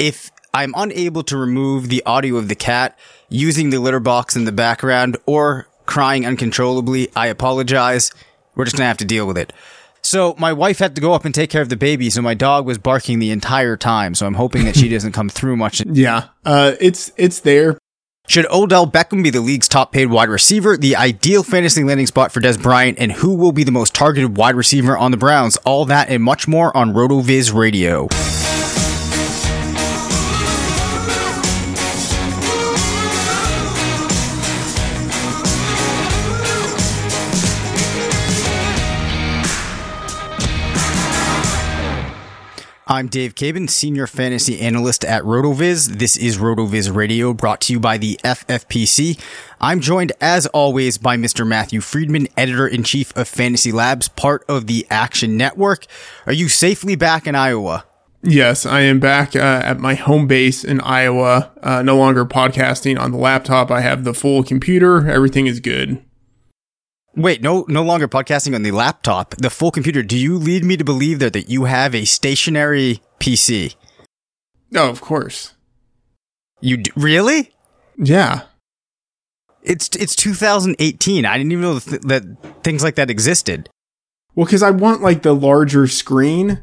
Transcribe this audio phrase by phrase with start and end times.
[0.00, 4.46] If I'm unable to remove the audio of the cat using the litter box in
[4.46, 8.10] the background or crying uncontrollably, I apologize.
[8.54, 9.52] We're just gonna have to deal with it.
[10.00, 12.32] So my wife had to go up and take care of the baby, so my
[12.32, 14.14] dog was barking the entire time.
[14.14, 15.84] So I'm hoping that she doesn't come through much.
[15.84, 17.76] Yeah, uh, it's it's there.
[18.26, 22.32] Should Odell Beckham be the league's top paid wide receiver, the ideal fantasy landing spot
[22.32, 25.58] for Dez Bryant, and who will be the most targeted wide receiver on the Browns?
[25.58, 28.08] All that and much more on RotoViz Radio.
[42.90, 45.98] I'm Dave Caban, Senior Fantasy Analyst at RotoViz.
[46.00, 49.16] This is RotoViz Radio, brought to you by the FFPC.
[49.60, 51.46] I'm joined, as always, by Mr.
[51.46, 55.86] Matthew Freedman, Editor-in-Chief of Fantasy Labs, part of the Action Network.
[56.26, 57.84] Are you safely back in Iowa?
[58.24, 61.52] Yes, I am back uh, at my home base in Iowa.
[61.62, 63.70] Uh, no longer podcasting on the laptop.
[63.70, 65.08] I have the full computer.
[65.08, 66.02] Everything is good.
[67.16, 70.02] Wait, no, no longer podcasting on the laptop, the full computer.
[70.02, 73.74] Do you lead me to believe that, that you have a stationary PC?
[74.70, 75.54] No, oh, of course.
[76.60, 77.52] You d- really?
[77.96, 78.42] Yeah.
[79.62, 81.26] It's it's 2018.
[81.26, 83.68] I didn't even know th- that things like that existed.
[84.34, 86.62] Well, because I want like the larger screen,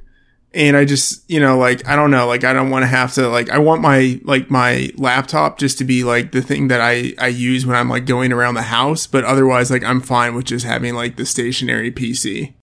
[0.54, 3.14] and I just you know like I don't know like I don't want to have
[3.14, 6.82] to like I want my like my laptop just to be like the thing that
[6.82, 10.36] I I use when I'm like going around the house, but otherwise like I'm fine
[10.36, 12.54] with just having like the stationary PC.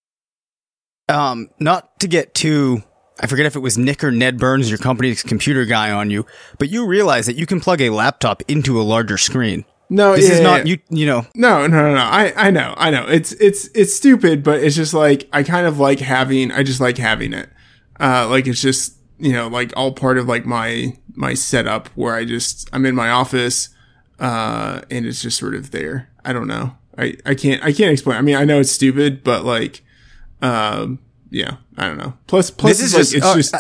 [1.09, 2.83] Um, not to get too.
[3.21, 6.27] I forget if it was Nick or Ned Burns, your company's computer guy, on you,
[6.59, 9.65] but you realize that you can plug a laptop into a larger screen.
[9.91, 10.73] No, This yeah, is not yeah.
[10.91, 10.99] you.
[10.99, 12.01] You know, No, no, no, no.
[12.01, 13.07] I, I know, I know.
[13.07, 16.81] It's, it's, it's stupid, but it's just like, I kind of like having, I just
[16.81, 17.51] like having it.
[18.01, 22.15] Uh, like it's just, you know, like all part of like my, my setup where
[22.15, 23.69] I just, I'm in my office,
[24.19, 26.09] uh, and it's just sort of there.
[26.25, 26.77] I don't know.
[26.99, 28.17] I, I can't, I can't explain.
[28.17, 29.83] I mean, I know it's stupid, but like,
[30.43, 30.99] um,
[31.31, 32.15] yeah, I don't know.
[32.27, 33.55] Plus, plus, This is like, just- it's uh, just,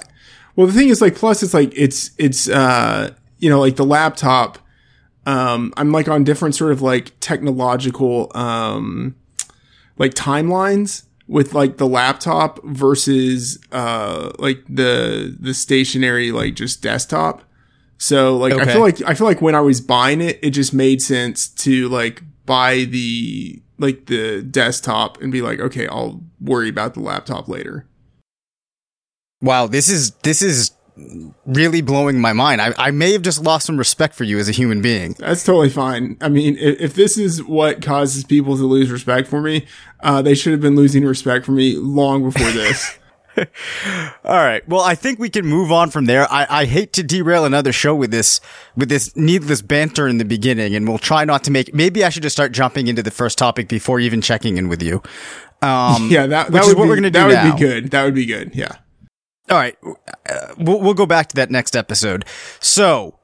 [0.56, 3.84] well, the thing is like, plus it's like, it's, it's, uh, you know, like the
[3.84, 4.58] laptop,
[5.26, 9.16] um, I'm like on different sort of like technological, um,
[9.98, 17.42] like timelines with like the laptop versus, uh, like the, the stationary, like just desktop.
[17.98, 20.74] So like, I feel like, I feel like when I was buying it, it just
[20.74, 26.68] made sense to like buy the, like the desktop and be like, okay, I'll worry
[26.68, 27.88] about the laptop later.
[29.44, 30.72] wow, this is this is
[31.44, 32.60] really blowing my mind.
[32.60, 35.15] I, I may have just lost some respect for you as a human being.
[35.19, 36.16] That's totally fine.
[36.21, 39.66] I mean, if, if this is what causes people to lose respect for me,
[40.00, 42.99] uh, they should have been losing respect for me long before this.
[44.25, 44.66] All right.
[44.69, 46.31] Well, I think we can move on from there.
[46.32, 48.41] I, I hate to derail another show with this
[48.76, 51.75] with this needless banter in the beginning, and we'll try not to make.
[51.75, 54.82] Maybe I should just start jumping into the first topic before even checking in with
[54.82, 55.03] you.
[55.62, 57.55] Um, yeah, that, that would is what be, we're gonna do That would now.
[57.55, 57.91] be good.
[57.91, 58.55] That would be good.
[58.55, 58.76] Yeah.
[59.50, 62.25] All right, uh, we'll we'll go back to that next episode.
[62.60, 63.19] So,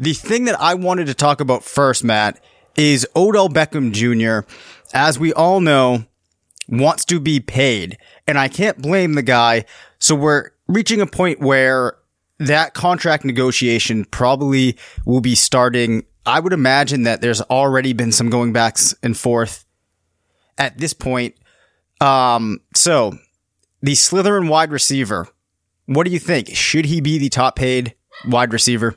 [0.00, 2.42] the thing that I wanted to talk about first, Matt,
[2.76, 4.48] is Odell Beckham Jr.
[4.94, 6.06] As we all know,
[6.68, 9.64] wants to be paid, and I can't blame the guy.
[9.98, 11.96] So we're reaching a point where
[12.38, 16.04] that contract negotiation probably will be starting.
[16.24, 19.64] I would imagine that there's already been some going backs and forth
[20.58, 21.36] at this point.
[22.00, 23.12] Um, so
[23.80, 25.28] the Slytherin wide receiver.
[25.86, 26.48] What do you think?
[26.54, 27.94] Should he be the top paid
[28.26, 28.96] wide receiver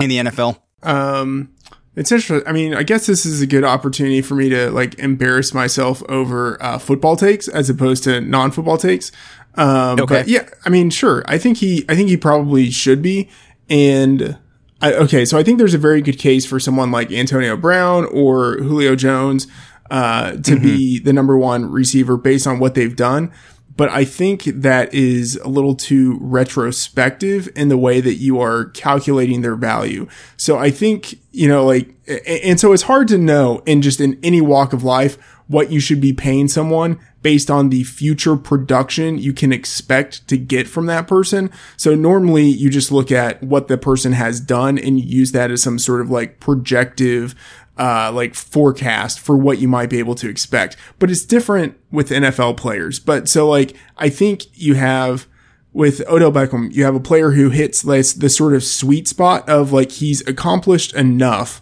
[0.00, 0.58] in the NFL?
[0.82, 1.50] Um,
[1.96, 2.42] it's interesting.
[2.46, 6.02] I mean, I guess this is a good opportunity for me to like embarrass myself
[6.08, 9.10] over uh, football takes as opposed to non-football takes.
[9.56, 10.04] Um, Okay.
[10.06, 11.24] but yeah, I mean, sure.
[11.26, 13.28] I think he, I think he probably should be.
[13.68, 14.38] And
[14.80, 18.04] I, okay, so I think there's a very good case for someone like Antonio Brown
[18.06, 19.48] or Julio Jones
[19.90, 23.32] uh, to be the number one receiver based on what they've done.
[23.78, 28.66] But I think that is a little too retrospective in the way that you are
[28.70, 30.08] calculating their value.
[30.36, 31.94] So I think, you know, like,
[32.26, 35.16] and so it's hard to know in just in any walk of life
[35.46, 40.36] what you should be paying someone based on the future production you can expect to
[40.36, 41.50] get from that person.
[41.76, 45.62] So normally you just look at what the person has done and use that as
[45.62, 47.34] some sort of like projective
[47.78, 50.76] uh, like forecast for what you might be able to expect.
[50.98, 52.98] But it's different with NFL players.
[52.98, 55.26] But so like, I think you have
[55.72, 59.48] with Odell Beckham, you have a player who hits this, the sort of sweet spot
[59.48, 61.60] of like, he's accomplished enough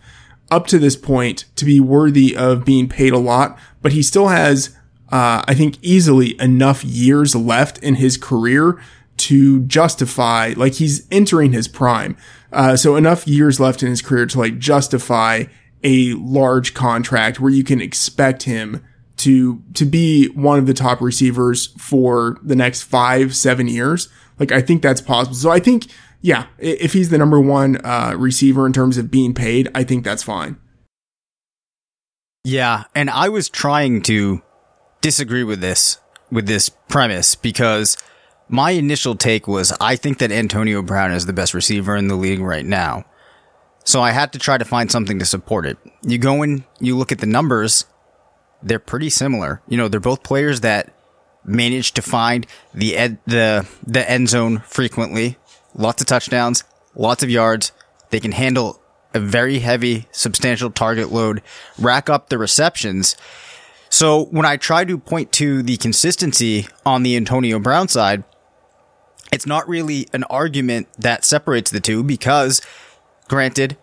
[0.51, 4.29] up to this point to be worthy of being paid a lot, but he still
[4.29, 4.71] has,
[5.11, 8.81] uh, I think easily enough years left in his career
[9.19, 12.17] to justify, like he's entering his prime.
[12.53, 15.45] Uh, so enough years left in his career to like justify
[15.83, 18.85] a large contract where you can expect him
[19.19, 24.09] to to be one of the top receivers for the next five seven years.
[24.39, 25.35] Like I think that's possible.
[25.35, 25.87] So I think
[26.21, 30.05] yeah, if he's the number one uh, receiver in terms of being paid, I think
[30.05, 30.59] that's fine.
[32.45, 34.43] Yeah, and I was trying to
[35.01, 35.99] disagree with this
[36.31, 37.97] with this premise because
[38.49, 42.17] my initial take was I think that Antonio Brown is the best receiver in the
[42.17, 43.05] league right now.
[43.87, 45.79] So I had to try to find something to support it.
[46.03, 47.87] You go in, you look at the numbers,
[48.61, 49.63] they're pretty similar.
[49.69, 50.93] You know, they're both players that
[51.45, 55.39] manage to find the ed, the the end zone frequently.
[55.73, 56.65] Lots of touchdowns,
[56.97, 57.71] lots of yards.
[58.11, 58.83] They can handle
[59.15, 61.41] a very heavy, substantial target load,
[61.79, 63.15] rack up the receptions.
[63.89, 68.25] So when I try to point to the consistency on the Antonio Brown side,
[69.31, 72.61] it's not really an argument that separates the two because
[73.29, 73.77] Granted,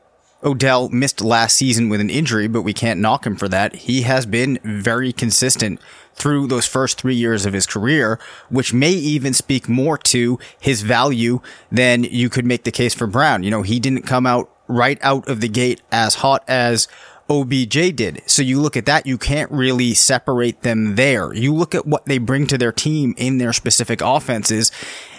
[0.44, 3.76] Odell missed last season with an injury, but we can't knock him for that.
[3.76, 5.80] He has been very consistent
[6.16, 8.20] through those first three years of his career,
[8.50, 11.40] which may even speak more to his value
[11.72, 13.44] than you could make the case for Brown.
[13.44, 16.88] You know, he didn't come out right out of the gate as hot as
[17.30, 18.22] OBJ did.
[18.28, 21.34] So you look at that, you can't really separate them there.
[21.34, 24.72] You look at what they bring to their team in their specific offenses.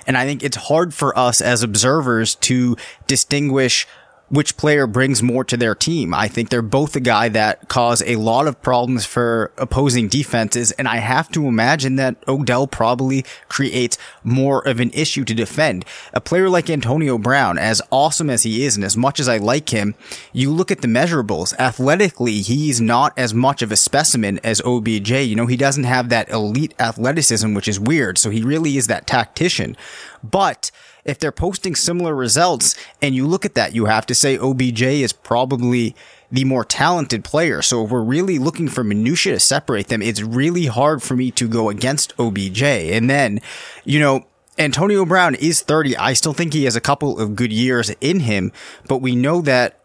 [0.06, 3.86] And I think it's hard for us as observers to distinguish
[4.34, 6.12] which player brings more to their team.
[6.12, 10.72] I think they're both a guy that cause a lot of problems for opposing defenses.
[10.72, 15.84] And I have to imagine that Odell probably creates more of an issue to defend.
[16.12, 19.36] A player like Antonio Brown, as awesome as he is and as much as I
[19.36, 19.94] like him,
[20.32, 21.56] you look at the measurables.
[21.58, 25.10] Athletically, he's not as much of a specimen as OBJ.
[25.10, 28.18] You know, he doesn't have that elite athleticism, which is weird.
[28.18, 29.76] So he really is that tactician.
[30.22, 30.70] But
[31.04, 34.82] if they're posting similar results and you look at that, you have to say OBJ
[34.82, 35.94] is probably
[36.32, 37.62] the more talented player.
[37.62, 41.30] So if we're really looking for minutia to separate them, it's really hard for me
[41.32, 42.62] to go against OBJ.
[42.62, 43.40] And then,
[43.84, 44.26] you know,
[44.58, 45.96] Antonio Brown is 30.
[45.96, 48.52] I still think he has a couple of good years in him,
[48.88, 49.78] but we know that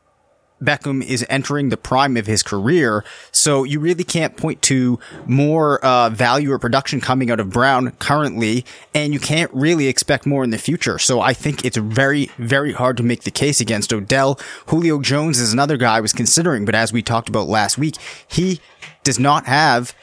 [0.61, 3.03] Beckham is entering the prime of his career.
[3.31, 7.91] So you really can't point to more uh, value or production coming out of Brown
[7.99, 10.99] currently, and you can't really expect more in the future.
[10.99, 14.39] So I think it's very, very hard to make the case against Odell.
[14.67, 17.95] Julio Jones is another guy I was considering, but as we talked about last week,
[18.27, 18.59] he
[19.03, 19.93] does not have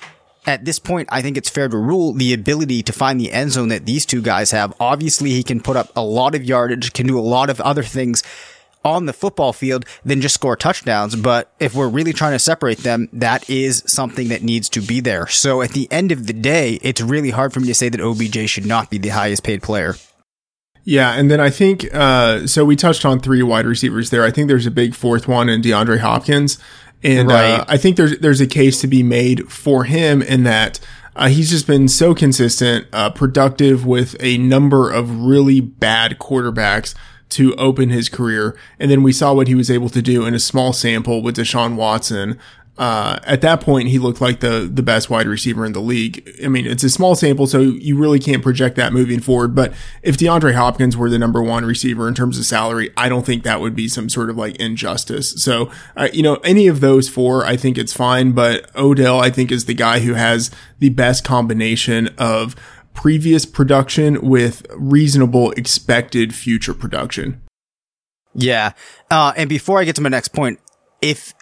[0.46, 3.50] at this point, I think it's fair to rule the ability to find the end
[3.50, 4.72] zone that these two guys have.
[4.78, 7.82] Obviously, he can put up a lot of yardage, can do a lot of other
[7.82, 8.22] things
[8.86, 11.16] on the football field than just score touchdowns.
[11.16, 15.00] But if we're really trying to separate them, that is something that needs to be
[15.00, 15.26] there.
[15.26, 18.00] So at the end of the day, it's really hard for me to say that
[18.00, 19.96] OBJ should not be the highest paid player.
[20.84, 22.64] Yeah, and then I think uh, so.
[22.64, 24.22] We touched on three wide receivers there.
[24.22, 26.60] I think there's a big fourth one in DeAndre Hopkins,
[27.02, 27.60] and uh, right.
[27.60, 30.78] uh, I think there's there's a case to be made for him in that
[31.16, 36.94] uh, he's just been so consistent, uh, productive with a number of really bad quarterbacks
[37.30, 38.56] to open his career.
[38.78, 41.36] And then we saw what he was able to do in a small sample with
[41.36, 42.38] Deshaun Watson.
[42.78, 46.30] Uh, at that point, he looked like the, the best wide receiver in the league.
[46.44, 49.54] I mean, it's a small sample, so you really can't project that moving forward.
[49.54, 53.24] But if DeAndre Hopkins were the number one receiver in terms of salary, I don't
[53.24, 55.42] think that would be some sort of like injustice.
[55.42, 58.32] So, uh, you know, any of those four, I think it's fine.
[58.32, 62.54] But Odell, I think is the guy who has the best combination of
[62.96, 67.40] previous production with reasonable expected future production.
[68.34, 68.72] Yeah.
[69.10, 70.58] Uh, and before I get to my next point,
[71.00, 71.34] if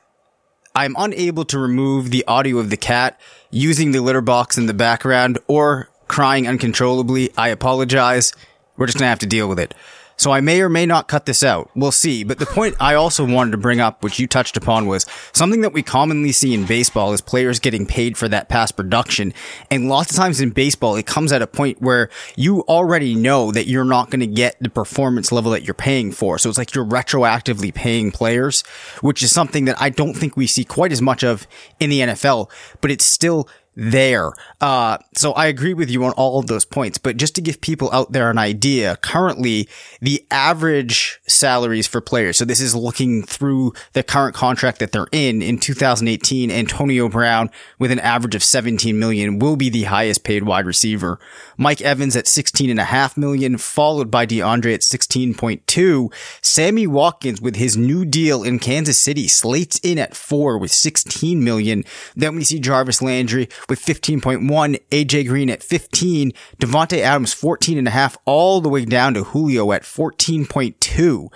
[0.74, 3.18] I'm unable to remove the audio of the cat
[3.50, 8.32] using the litter box in the background or crying uncontrollably, I apologize.
[8.76, 9.72] We're just going to have to deal with it.
[10.16, 11.70] So I may or may not cut this out.
[11.74, 12.24] We'll see.
[12.24, 15.60] But the point I also wanted to bring up, which you touched upon, was something
[15.62, 19.34] that we commonly see in baseball is players getting paid for that past production.
[19.70, 23.50] And lots of times in baseball, it comes at a point where you already know
[23.52, 26.38] that you're not going to get the performance level that you're paying for.
[26.38, 28.62] So it's like you're retroactively paying players,
[29.00, 31.46] which is something that I don't think we see quite as much of
[31.80, 34.32] in the NFL, but it's still there.
[34.60, 37.60] Uh, so I agree with you on all of those points, but just to give
[37.60, 39.68] people out there an idea, currently
[40.00, 42.38] the average salaries for players.
[42.38, 45.42] So this is looking through the current contract that they're in.
[45.42, 50.44] In 2018, Antonio Brown with an average of 17 million will be the highest paid
[50.44, 51.18] wide receiver.
[51.56, 56.12] Mike Evans at 16 and a half million, followed by DeAndre at 16.2.
[56.42, 61.42] Sammy Watkins with his new deal in Kansas City slates in at four with 16
[61.42, 61.84] million.
[62.14, 67.88] Then we see Jarvis Landry with 15.1, AJ Green at 15, Davante Adams 14 and
[67.88, 71.28] a half, all the way down to Julio at 14.2.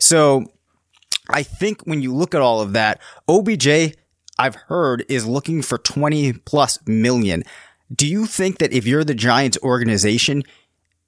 [0.00, 0.44] So
[1.30, 3.94] I think when you look at all of that, OBJ,
[4.38, 7.44] I've heard, is looking for 20 plus million.
[7.94, 10.42] Do you think that if you're the Giants organization,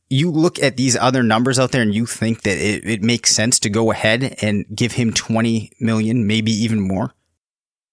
[0.09, 3.35] you look at these other numbers out there and you think that it, it makes
[3.35, 7.15] sense to go ahead and give him 20 million, maybe even more?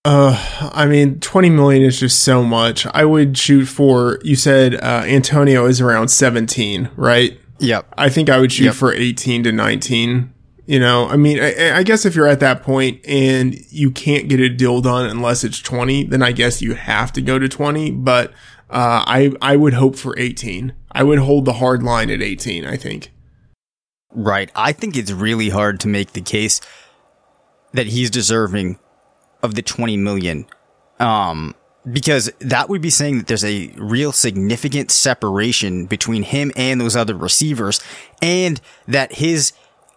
[0.08, 2.88] Uh, I mean, 20 million is just so much.
[2.94, 7.38] I would shoot for, you said, uh, Antonio is around 17, right?
[7.60, 7.94] Yep.
[7.98, 8.76] I think I would shoot Yep.
[8.76, 10.34] for 18 to 19.
[10.66, 14.30] You know, I mean, I, I guess if you're at that point and you can't
[14.30, 17.50] get a deal done unless it's 20, then I guess you have to go to
[17.50, 17.92] 20.
[17.92, 18.32] But,
[18.70, 20.72] uh, I, I would hope for 18.
[20.94, 23.12] I would hold the hard line at 18, I think.
[24.14, 24.50] Right.
[24.56, 26.62] I think it's really hard to make the case
[27.74, 28.80] that he's deserving
[29.44, 30.46] of the 20 million.
[31.00, 31.56] Um,
[31.90, 36.96] because that would be saying that there's a real significant separation between him and those
[36.96, 37.80] other receivers
[38.22, 39.54] and that his,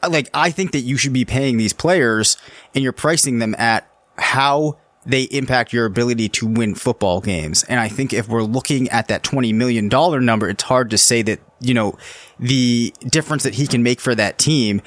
[0.09, 2.37] like, I think that you should be paying these players
[2.75, 7.65] and you're pricing them at how they impact your ability to win football games.
[7.65, 11.23] And I think if we're looking at that $20 million number, it's hard to say
[11.23, 11.97] that, you know,
[12.39, 14.83] the difference that he can make for that team.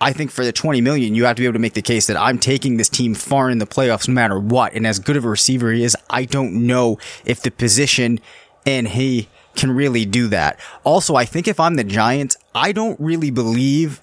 [0.00, 2.06] I think for the 20 million, you have to be able to make the case
[2.06, 4.72] that I'm taking this team far in the playoffs no matter what.
[4.74, 8.20] And as good of a receiver he is, I don't know if the position
[8.64, 10.58] and he can really do that.
[10.84, 14.00] Also, I think if I'm the Giants, I don't really believe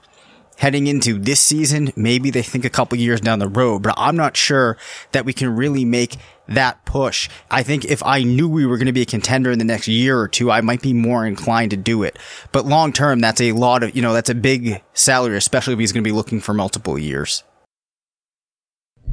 [0.58, 1.92] heading into this season.
[1.96, 4.78] Maybe they think a couple years down the road, but I'm not sure
[5.12, 7.30] that we can really make that push.
[7.50, 9.88] I think if I knew we were going to be a contender in the next
[9.88, 12.18] year or two, I might be more inclined to do it.
[12.52, 15.80] But long term, that's a lot of, you know, that's a big salary, especially if
[15.80, 17.44] he's going to be looking for multiple years.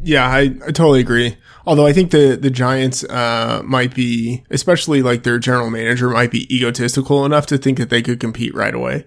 [0.05, 1.37] Yeah, I, I totally agree.
[1.65, 6.33] Although I think the, the Giants, uh, might be, especially like their general manager might
[6.33, 9.07] be egotistical enough to think that they could compete right away.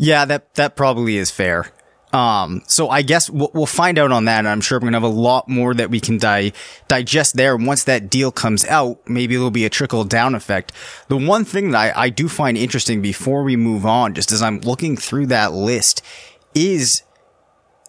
[0.00, 1.70] Yeah, that that probably is fair.
[2.12, 4.38] Um, so I guess we'll, we'll find out on that.
[4.38, 6.52] And I'm sure we're gonna have a lot more that we can di-
[6.88, 7.54] digest there.
[7.56, 10.72] Once that deal comes out, maybe there'll be a trickle down effect.
[11.08, 14.40] The one thing that I, I do find interesting before we move on, just as
[14.42, 16.02] I'm looking through that list,
[16.54, 17.02] is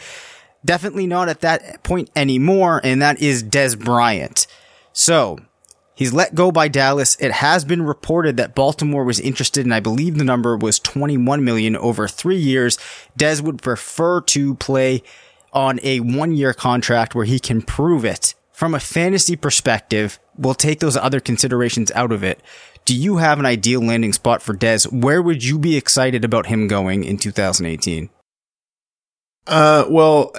[0.65, 4.47] definitely not at that point anymore, and that is Dez Bryant.
[4.93, 5.39] So,
[5.95, 7.17] he's let go by Dallas.
[7.21, 11.45] It has been reported that Baltimore was interested, and I believe the number was 21
[11.45, 12.79] million over three years.
[13.19, 15.03] Dez would prefer to play
[15.59, 18.37] on a one year contract where he can prove it.
[18.53, 22.41] From a fantasy perspective, we'll take those other considerations out of it.
[22.85, 24.91] Do you have an ideal landing spot for Dez?
[24.93, 28.09] Where would you be excited about him going in 2018?
[29.49, 30.33] Uh, well,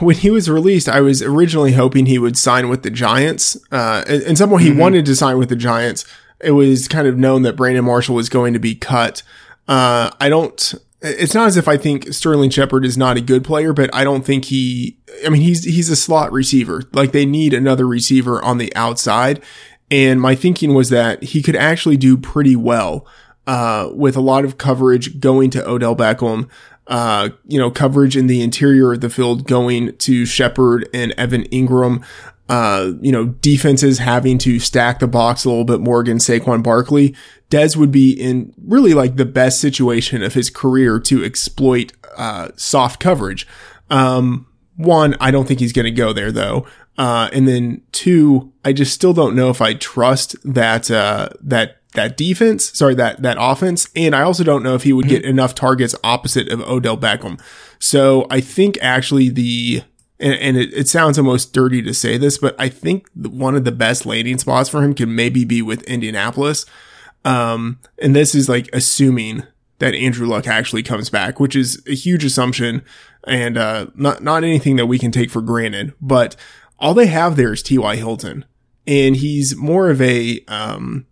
[0.00, 3.56] when he was released, I was originally hoping he would sign with the Giants.
[3.70, 6.04] Uh, and, and someone he wanted to sign with the Giants.
[6.40, 9.22] It was kind of known that Brandon Marshall was going to be cut.
[9.68, 13.44] Uh, I don't, it's not as if I think Sterling Shepard is not a good
[13.44, 16.82] player, but I don't think he, I mean, he's, he's a slot receiver.
[16.92, 19.42] Like they need another receiver on the outside.
[19.90, 23.06] And my thinking was that he could actually do pretty well,
[23.46, 26.48] uh, with a lot of coverage going to Odell Beckham
[26.88, 31.44] uh, you know, coverage in the interior of the field going to Shepard and Evan
[31.44, 32.02] Engram.
[32.48, 36.62] Uh, you know, defenses having to stack the box a little bit more against Saquon
[36.62, 37.14] Barkley.
[37.50, 42.48] Dez would be in really like the best situation of his career to exploit, uh,
[42.56, 43.46] soft coverage.
[43.90, 46.66] Um, one, I don't think he's going to go there though.
[46.96, 51.76] Uh, and then two, I just still don't know if I trust that, uh, that
[51.94, 53.88] that defense, sorry, that, that offense.
[53.96, 57.40] And I also don't know if he would get enough targets opposite of Odell Beckham.
[57.78, 59.82] So I think actually the,
[60.20, 63.64] and, and it, it, sounds almost dirty to say this, but I think one of
[63.64, 66.66] the best landing spots for him could maybe be with Indianapolis.
[67.24, 69.44] Um, and this is like assuming
[69.78, 72.82] that Andrew Luck actually comes back, which is a huge assumption
[73.24, 76.34] and, uh, not, not anything that we can take for granted, but
[76.80, 77.96] all they have there is T.Y.
[77.96, 78.44] Hilton
[78.86, 81.06] and he's more of a, um,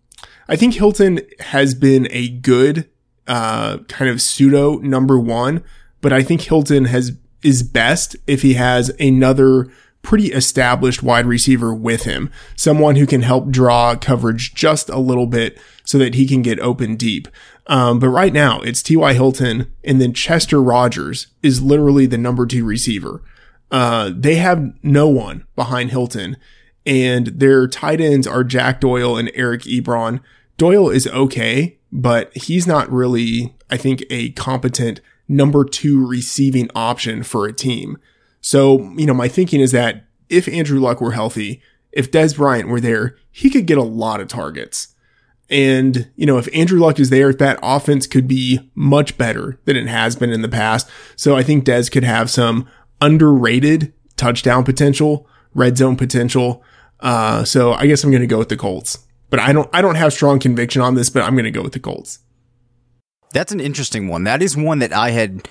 [0.49, 2.89] I think Hilton has been a good,
[3.27, 5.63] uh, kind of pseudo number one,
[6.01, 7.11] but I think Hilton has,
[7.47, 12.29] is best if he has another pretty established wide receiver with him.
[12.57, 16.59] Someone who can help draw coverage just a little bit so that he can get
[16.59, 17.29] open deep.
[17.67, 19.13] Um, but right now it's T.Y.
[19.13, 23.23] Hilton and then Chester Rogers is literally the number two receiver.
[23.71, 26.35] Uh, they have no one behind Hilton
[26.85, 30.21] and their tight ends are Jack Doyle and Eric Ebron.
[30.57, 37.23] Doyle is okay, but he's not really, I think, a competent number two receiving option
[37.23, 37.97] for a team.
[38.41, 42.69] So, you know, my thinking is that if Andrew Luck were healthy, if Dez Bryant
[42.69, 44.93] were there, he could get a lot of targets.
[45.49, 49.77] And, you know, if Andrew Luck is there, that offense could be much better than
[49.77, 50.89] it has been in the past.
[51.15, 52.67] So I think Dez could have some
[53.01, 56.63] underrated touchdown potential, red zone potential.
[56.99, 58.99] Uh, so I guess I'm going to go with the Colts.
[59.29, 61.61] But I don't I don't have strong conviction on this, but I'm going to go
[61.61, 62.19] with the Colts.
[63.31, 64.23] That's an interesting one.
[64.23, 65.47] That is one that I had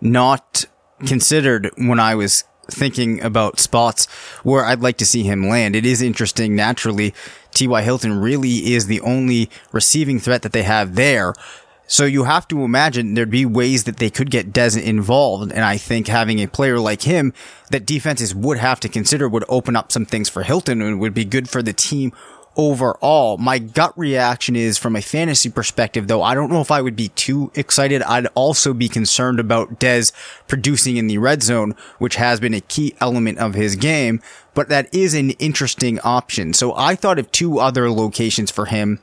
[0.00, 0.64] not
[1.06, 4.06] considered when I was thinking about spots
[4.42, 5.74] where I'd like to see him land.
[5.74, 6.54] It is interesting.
[6.54, 7.14] Naturally,
[7.54, 7.82] T.Y.
[7.82, 11.34] Hilton really is the only receiving threat that they have there.
[11.86, 15.50] So you have to imagine there'd be ways that they could get Dez involved.
[15.52, 17.32] And I think having a player like him
[17.70, 21.14] that defenses would have to consider would open up some things for Hilton and would
[21.14, 22.12] be good for the team
[22.58, 23.38] overall.
[23.38, 26.96] My gut reaction is from a fantasy perspective, though, I don't know if I would
[26.96, 28.02] be too excited.
[28.02, 30.12] I'd also be concerned about Dez
[30.48, 34.20] producing in the red zone, which has been a key element of his game,
[34.54, 36.52] but that is an interesting option.
[36.52, 38.98] So I thought of two other locations for him.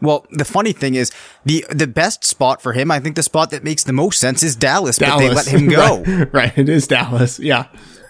[0.00, 1.10] Well, the funny thing is
[1.44, 4.44] the the best spot for him, I think the spot that makes the most sense
[4.44, 5.14] is Dallas, Dallas.
[5.14, 6.02] but they let him go.
[6.06, 7.40] right, right, it is Dallas.
[7.40, 7.66] Yeah.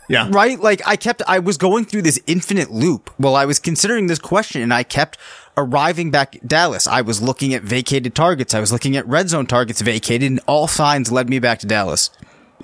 [0.09, 0.29] Yeah.
[0.31, 0.59] Right?
[0.59, 4.19] Like I kept, I was going through this infinite loop while I was considering this
[4.19, 5.19] question and I kept
[5.57, 6.87] arriving back at Dallas.
[6.87, 8.55] I was looking at vacated targets.
[8.55, 11.67] I was looking at red zone targets vacated and all signs led me back to
[11.67, 12.11] Dallas.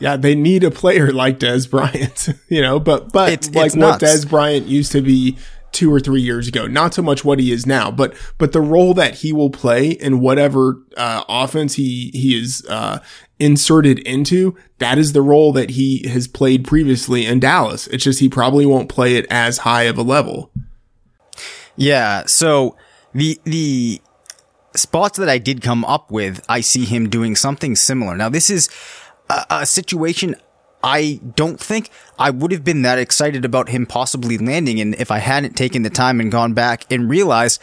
[0.00, 3.76] Yeah, they need a player like Dez Bryant, you know, but, but it's, like it's
[3.76, 5.38] what Dez Bryant used to be
[5.74, 6.66] two or three years ago.
[6.66, 9.90] Not so much what he is now, but but the role that he will play
[9.90, 13.00] in whatever uh, offense he he is uh,
[13.38, 14.56] inserted into.
[14.78, 17.86] That is the role that he has played previously in Dallas.
[17.88, 20.50] It's just he probably won't play it as high of a level.
[21.76, 22.24] Yeah.
[22.26, 22.76] So
[23.12, 24.00] the the
[24.76, 28.16] spots that I did come up with, I see him doing something similar.
[28.16, 28.68] Now this is
[29.28, 30.36] a, a situation
[30.84, 34.80] I don't think I would have been that excited about him possibly landing.
[34.80, 37.60] And if I hadn't taken the time and gone back and realized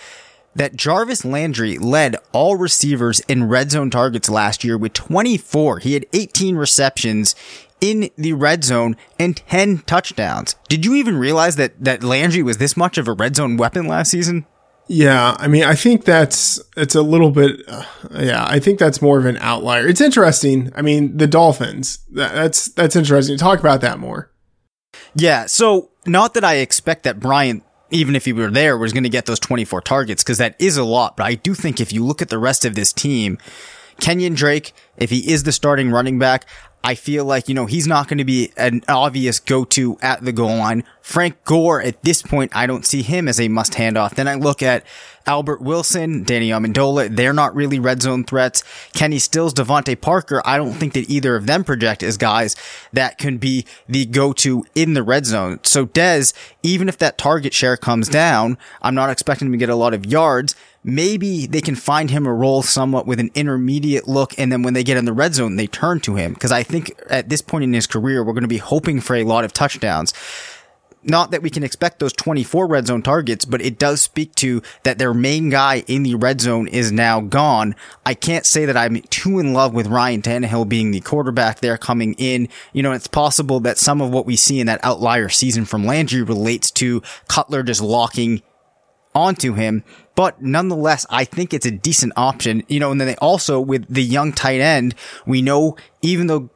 [0.56, 5.80] that Jarvis Landry led all receivers in red zone targets last year with 24.
[5.80, 7.36] He had 18 receptions
[7.80, 10.56] in the red zone and 10 touchdowns.
[10.70, 13.88] Did you even realize that, that Landry was this much of a red zone weapon
[13.88, 14.46] last season?
[14.88, 17.62] Yeah, I mean, I think that's it's a little bit.
[17.66, 17.86] Uh,
[18.20, 19.88] yeah, I think that's more of an outlier.
[19.88, 20.70] It's interesting.
[20.76, 22.00] I mean, the Dolphins.
[22.12, 23.38] That, that's that's interesting.
[23.38, 24.32] Talk about that more.
[25.16, 25.46] Yeah.
[25.46, 29.10] So not that I expect that Bryant, even if he were there, was going to
[29.10, 31.18] get those 24 targets because that is a lot.
[31.18, 33.38] But I do think if you look at the rest of this team,
[34.00, 36.48] Kenyan Drake, if he is the starting running back,
[36.84, 40.32] I feel like, you know, he's not going to be an obvious go-to at the
[40.32, 40.84] goal line.
[41.02, 44.16] Frank Gore, at this point, I don't see him as a must handoff.
[44.16, 44.84] Then I look at
[45.26, 47.16] Albert Wilson, Danny Amendola.
[47.16, 48.64] They're not really red zone threats.
[48.94, 50.42] Kenny Stills, DeVante Parker.
[50.46, 52.56] I don't think that either of them project as guys
[52.94, 55.60] that can be the go-to in the red zone.
[55.64, 59.70] So Dez, even if that target share comes down, I'm not expecting him to get
[59.70, 64.08] a lot of yards maybe they can find him a role somewhat with an intermediate
[64.08, 64.38] look.
[64.40, 66.36] And then when they get in the red zone, they turn to him.
[66.36, 69.16] Cause I think at this point in his career, we're going to be hoping for
[69.16, 70.14] a lot of touchdowns.
[71.04, 74.62] Not that we can expect those 24 red zone targets, but it does speak to
[74.84, 77.76] that their main guy in the red zone is now gone.
[78.06, 81.78] I can't say that I'm too in love with Ryan Tannehill being the quarterback there
[81.78, 82.50] coming in.
[82.72, 85.86] You know, it's possible that some of what we see in that outlier season from
[85.86, 88.44] Landry relates to Cutler just locking
[89.16, 89.84] onto him.
[90.16, 93.92] But nonetheless, I think it's a decent option, you know, and then they also with
[93.92, 94.94] the young tight end,
[95.26, 96.50] we know even though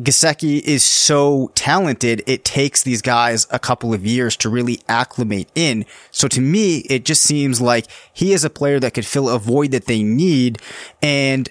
[0.00, 5.50] Gesicki is so talented, it takes these guys a couple of years to really acclimate
[5.54, 5.84] in.
[6.10, 9.38] So to me, it just seems like he is a player that could fill a
[9.38, 10.60] void that they need
[11.02, 11.50] and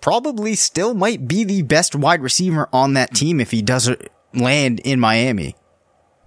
[0.00, 4.80] probably still might be the best wide receiver on that team if he doesn't land
[4.80, 5.54] in Miami.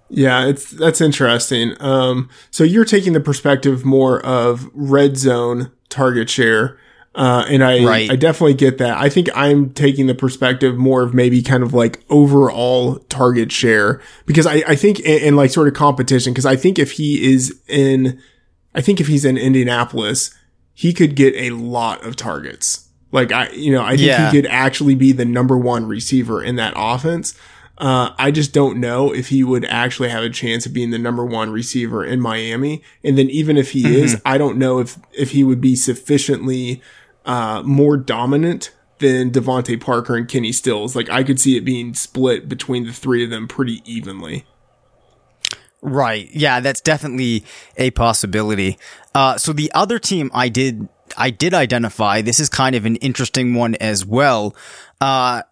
[0.08, 1.74] Yeah, it's that's interesting.
[1.80, 6.78] Um, so you're taking the perspective more of red zone target share,
[7.16, 8.10] uh, and I Right.
[8.10, 8.98] I definitely get that.
[8.98, 14.00] I think I'm taking the perspective more of maybe kind of like overall target share
[14.26, 17.58] because I I think in, like sort of competition because I think if he is
[17.68, 18.20] in,
[18.74, 20.32] I think if he's in Indianapolis,
[20.74, 22.88] he could get a lot of targets.
[23.12, 24.30] Like I, you know, I think Yeah.
[24.30, 27.34] he could actually be the number one receiver in that offense.
[27.78, 30.98] Uh, I just don't know if he would actually have a chance of being the
[30.98, 32.82] number one receiver in Miami.
[33.04, 36.80] And then even if he is, I don't know if, if he would be sufficiently,
[37.26, 40.96] uh, more dominant than DeVante Parker and Kenny Stills.
[40.96, 44.46] Like I could see it being split between the three of them pretty evenly.
[45.82, 46.30] Right.
[46.32, 47.44] Yeah, that's definitely
[47.76, 48.78] a possibility.
[49.14, 52.96] Uh, so the other team I did, I did identify, this is kind of an
[52.96, 54.56] interesting one as well.
[55.00, 55.42] Uh,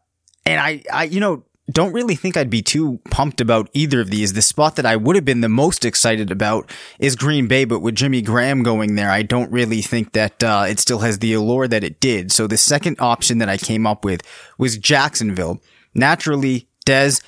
[0.46, 4.11] and I, I, you know, don't really think I'd be too pumped about either of
[4.11, 4.35] these.
[4.35, 7.81] The spot that I would have been the most excited about is Green Bay, but
[7.81, 11.33] with Jimmy Graham going there, I don't really think that, uh, it still has the
[11.33, 12.31] allure that it did.
[12.33, 14.22] So the second option that I came up with
[14.59, 15.62] was Jacksonville.
[15.94, 17.22] Naturally, Dez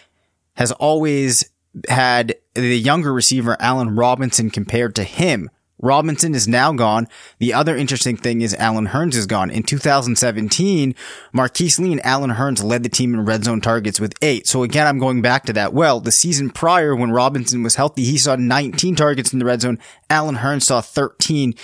[0.54, 1.50] has always
[1.88, 5.50] had the younger receiver Allen Robinson compared to him.
[5.80, 7.08] Robinson is now gone.
[7.38, 9.50] The other interesting thing is Allen Hurns is gone.
[9.50, 10.94] In 2017,
[11.32, 14.46] Marquise Lee and Allen Hurns led the team in red zone targets with eight.
[14.46, 15.74] So again, I'm going back to that.
[15.74, 19.60] Well, the season prior when Robinson was healthy, he saw 19 targets in the red
[19.60, 19.78] zone.
[20.08, 21.54] Allen Hurns saw 13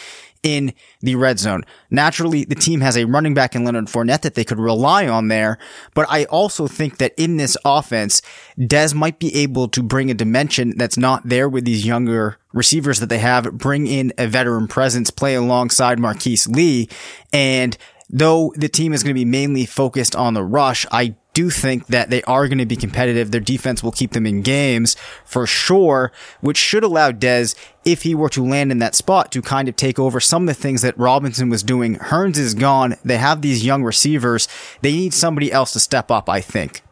[0.42, 1.64] in the red zone.
[1.90, 5.28] Naturally, the team has a running back in Leonard Fournette that they could rely on
[5.28, 5.58] there,
[5.94, 8.22] but I also think that in this offense,
[8.58, 13.00] Dez might be able to bring a dimension that's not there with these younger receivers
[13.00, 16.88] that they have, bring in a veteran presence, play alongside Marquise Lee,
[17.32, 17.76] and
[18.10, 21.86] though the team is going to be mainly focused on the rush, I do think
[21.86, 23.30] that they are going to be competitive.
[23.30, 28.14] Their defense will keep them in games for sure, which should allow Dez, if he
[28.14, 30.82] were to land in that spot, to kind of take over some of the things
[30.82, 31.96] that Robinson was doing.
[31.96, 32.96] Hurns is gone.
[33.04, 34.48] They have these young receivers.
[34.82, 36.82] They need somebody else to step up, I think.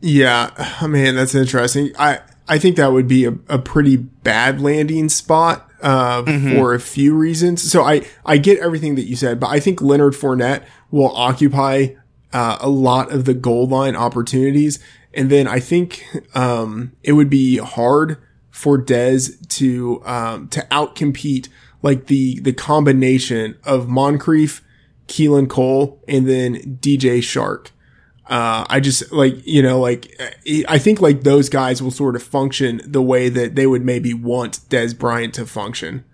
[0.00, 0.50] Yeah,
[0.86, 1.92] man, that's interesting.
[1.98, 6.22] I I think that would be a, a pretty bad landing spot uh,
[6.54, 7.70] for a few reasons.
[7.70, 11.88] So I I get everything that you said, but I think Leonard Fournette will occupy
[12.32, 14.78] uh, a lot of the goal line opportunities,
[15.14, 18.18] and then I think um, it would be hard
[18.50, 21.48] for Dez to um, to outcompete
[21.82, 24.62] like the the combination of Moncrief,
[25.08, 27.70] Keelan Cole, and then DJ Chark.
[28.28, 30.20] Uh, I just like, you know, like,
[30.68, 34.12] I think like those guys will sort of function the way that they would maybe
[34.14, 36.04] want Dez Bryant to function.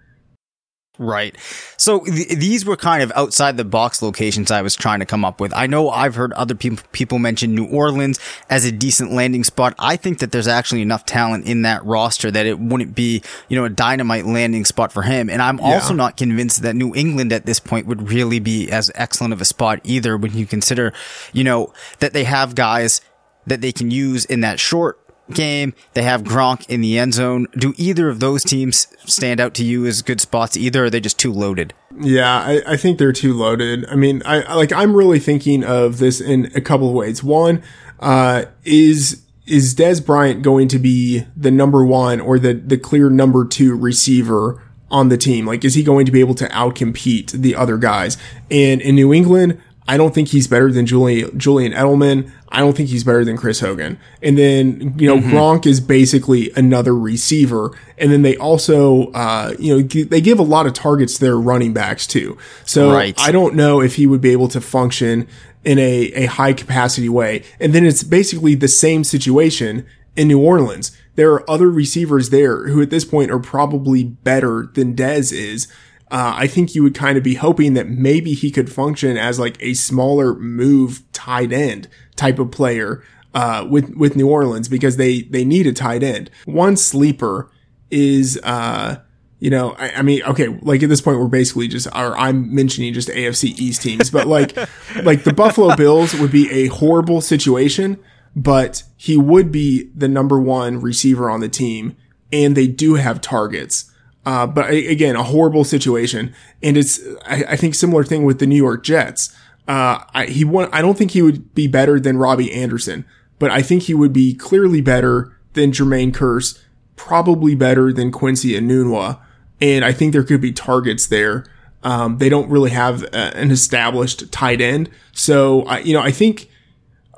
[0.99, 1.35] Right.
[1.79, 5.25] So th- these were kind of outside the box locations I was trying to come
[5.25, 5.53] up with.
[5.55, 9.75] I know I've heard other people people mention New Orleans as a decent landing spot.
[9.79, 13.57] I think that there's actually enough talent in that roster that it wouldn't be, you
[13.57, 15.31] know, a dynamite landing spot for him.
[15.31, 18.91] And I'm also not convinced that New England at this point would really be as
[18.95, 20.93] excellent of a spot either when you consider,
[21.33, 23.01] you know, that they have guys
[23.47, 25.01] that they can use in that short
[25.35, 25.75] game.
[25.95, 27.47] They have Gronk in the end zone.
[27.57, 30.83] Do either of those teams stand out to you as good spots either?
[30.83, 31.75] Or are they just too loaded?
[32.01, 33.87] Yeah, I, I think they're too loaded.
[33.87, 37.23] I mean, I like I'm really thinking of this in a couple of ways.
[37.23, 37.63] One,
[38.01, 43.11] uh, is is Dez Bryant going to be the number one or the, the clear
[43.11, 45.47] number two receiver on the team?
[45.47, 48.17] Like, is he going to be able to outcompete the other guys?
[48.51, 52.31] And in New England, I don't think he's better than Julian, Julian Edelman.
[52.49, 53.99] I don't think he's better than Chris Hogan.
[54.23, 55.31] And then, you know, mm-hmm.
[55.31, 57.77] Gronk is basically another receiver.
[57.99, 61.37] And then they also, uh, you know, they give a lot of targets to their
[61.37, 62.39] running backs too.
[62.65, 63.19] So right.
[63.19, 65.27] I don't know if he would be able to function
[65.65, 67.43] in a, a high capacity way.
[67.59, 70.97] And then it's basically the same situation in New Orleans.
[71.15, 75.69] There are other receivers there who at this point are probably better than Dez is.
[76.13, 79.41] Uh, I think you would kind of be hoping that maybe he could function as
[79.41, 83.03] like a smaller move tight end type of player,
[83.35, 86.31] uh, with, with New Orleans because they, they need a tight end.
[86.45, 87.51] One sleeper
[87.91, 89.01] is, uh,
[89.39, 92.55] you know, I, I, mean, okay, like at this point, we're basically just, or I'm
[92.55, 94.57] mentioning just AFC East teams, but like,
[95.03, 97.99] like the Buffalo Bills would be a horrible situation,
[98.37, 101.97] but he would be the number one receiver on the team,
[102.33, 103.92] and they do have targets.
[104.25, 108.47] Uh, but again, a horrible situation, and it's, I, I think similar thing with the
[108.47, 109.37] New York Jets.
[109.67, 113.05] Uh, I, he won, I don't think he would be better than Robbie Anderson,
[113.39, 116.61] but I think he would be clearly better than Jermaine Kearse,
[116.95, 119.19] probably better than Quincy Enunwa
[119.63, 121.45] and I think there could be targets there.
[121.85, 126.11] Um, they don't really have a, an established tight end, so I, you know, I
[126.11, 126.51] think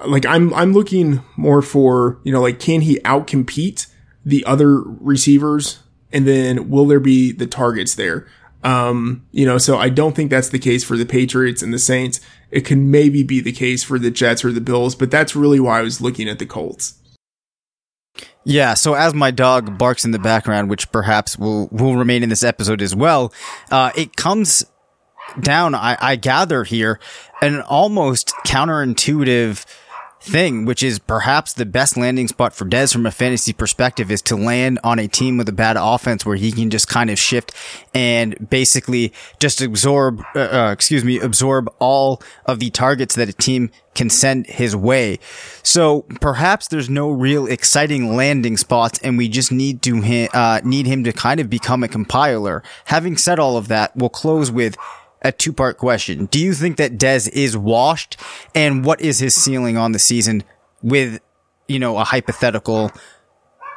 [0.06, 3.86] like I'm I'm looking more for you know like can he outcompete
[4.24, 5.80] the other receivers,
[6.14, 8.26] and then will there be the targets there?
[8.62, 11.78] Um, you know, so I don't think that's the case for the Patriots and the
[11.78, 12.20] Saints.
[12.50, 15.60] It can maybe be the case for the Jets or the Bills, but that's really
[15.60, 16.94] why I was looking at the Colts.
[18.44, 22.28] Yeah, so as my dog barks in the background, which perhaps will will remain in
[22.28, 23.32] this episode as well,
[23.70, 24.64] uh, it comes
[25.40, 27.00] down, I, I gather here,
[27.42, 29.64] an almost counterintuitive
[30.24, 34.22] thing, which is perhaps the best landing spot for Dez from a fantasy perspective is
[34.22, 37.18] to land on a team with a bad offense where he can just kind of
[37.18, 37.52] shift
[37.92, 43.32] and basically just absorb, uh, uh, excuse me, absorb all of the targets that a
[43.32, 45.18] team can send his way.
[45.62, 50.86] So perhaps there's no real exciting landing spots and we just need to, uh, need
[50.86, 52.62] him to kind of become a compiler.
[52.86, 54.76] Having said all of that, we'll close with
[55.24, 56.26] a two part question.
[56.26, 58.18] Do you think that Dez is washed?
[58.54, 60.44] And what is his ceiling on the season
[60.82, 61.20] with,
[61.66, 62.92] you know, a hypothetical,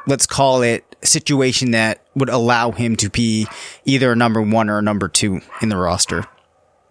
[0.06, 3.46] let's call it situation that would allow him to be
[3.84, 6.24] either a number one or a number two in the roster?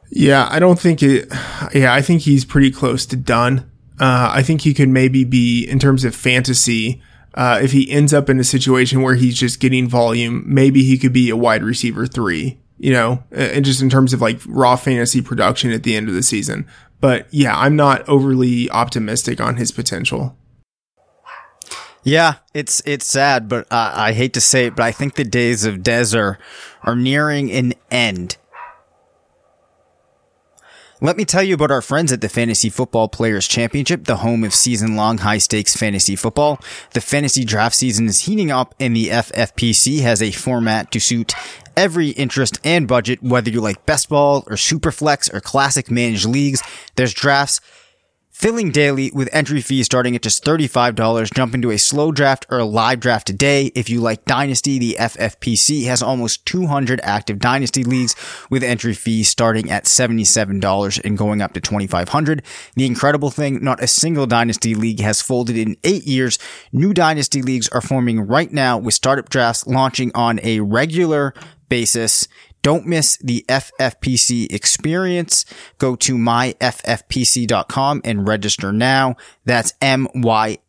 [0.10, 1.28] Yeah, I don't think it.
[1.74, 3.70] Yeah, I think he's pretty close to done.
[4.00, 7.02] Uh, I think he could maybe be in terms of fantasy.
[7.34, 10.98] Uh, if he ends up in a situation where he's just getting volume, maybe he
[10.98, 14.76] could be a wide receiver three you know, and just in terms of like raw
[14.76, 16.68] fantasy production at the end of the season.
[17.00, 20.38] But yeah, I'm not overly optimistic on his potential.
[22.04, 25.26] Yeah, it's it's sad, but uh, I hate to say it, but I think the
[25.26, 26.40] days of Dez are,
[26.84, 28.38] are nearing an end.
[31.00, 34.44] Let me tell you about our friends at the Fantasy Football Players Championship, the home
[34.44, 36.60] of season long high stakes fantasy football.
[36.94, 41.36] The fantasy draft season is heating up and the FFPC has a format to suit
[41.76, 46.26] every interest and budget, whether you like best ball or super flex or classic managed
[46.26, 46.64] leagues.
[46.96, 47.62] There's drafts
[48.38, 51.34] Filling daily with entry fees starting at just $35.
[51.34, 53.72] Jump into a slow draft or a live draft today.
[53.74, 58.16] If you like Dynasty, the FFPC has almost 200 active Dynasty leagues
[58.52, 62.44] with entry fees starting at $77 and going up to 2,500.
[62.76, 66.38] The incredible thing, not a single Dynasty league has folded in eight years.
[66.72, 71.34] New Dynasty leagues are forming right now with startup drafts launching on a regular
[71.70, 72.28] basis.
[72.68, 75.46] Don't miss the FFPC experience.
[75.78, 79.16] Go to myffpc.com and register now.
[79.46, 80.64] That's myffpc.com,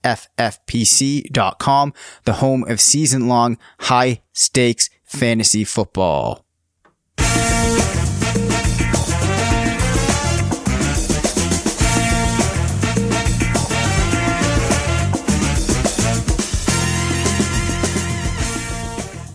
[2.22, 6.44] the home of season long high stakes fantasy football.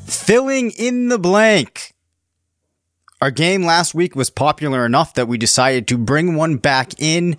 [0.08, 1.93] Filling in the blank.
[3.24, 7.38] Our game last week was popular enough that we decided to bring one back in.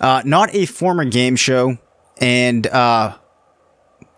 [0.00, 1.78] Uh, not a former game show.
[2.20, 3.16] And, uh,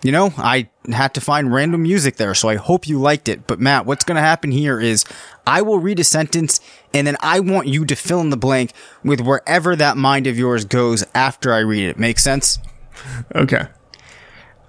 [0.03, 3.47] you know, I had to find random music there, so I hope you liked it.
[3.47, 5.05] But Matt, what's going to happen here is
[5.47, 6.59] I will read a sentence
[6.95, 8.73] and then I want you to fill in the blank
[9.05, 11.99] with wherever that mind of yours goes after I read it.
[11.99, 12.59] Make sense?
[13.35, 13.67] Okay.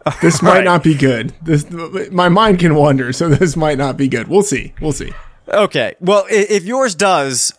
[0.22, 0.64] This might right.
[0.64, 1.34] not be good.
[1.42, 1.66] This
[2.12, 4.28] my mind can wander, so this might not be good.
[4.28, 4.72] We'll see.
[4.80, 5.12] We'll see.
[5.48, 5.96] Okay.
[6.00, 7.54] Well, if yours does,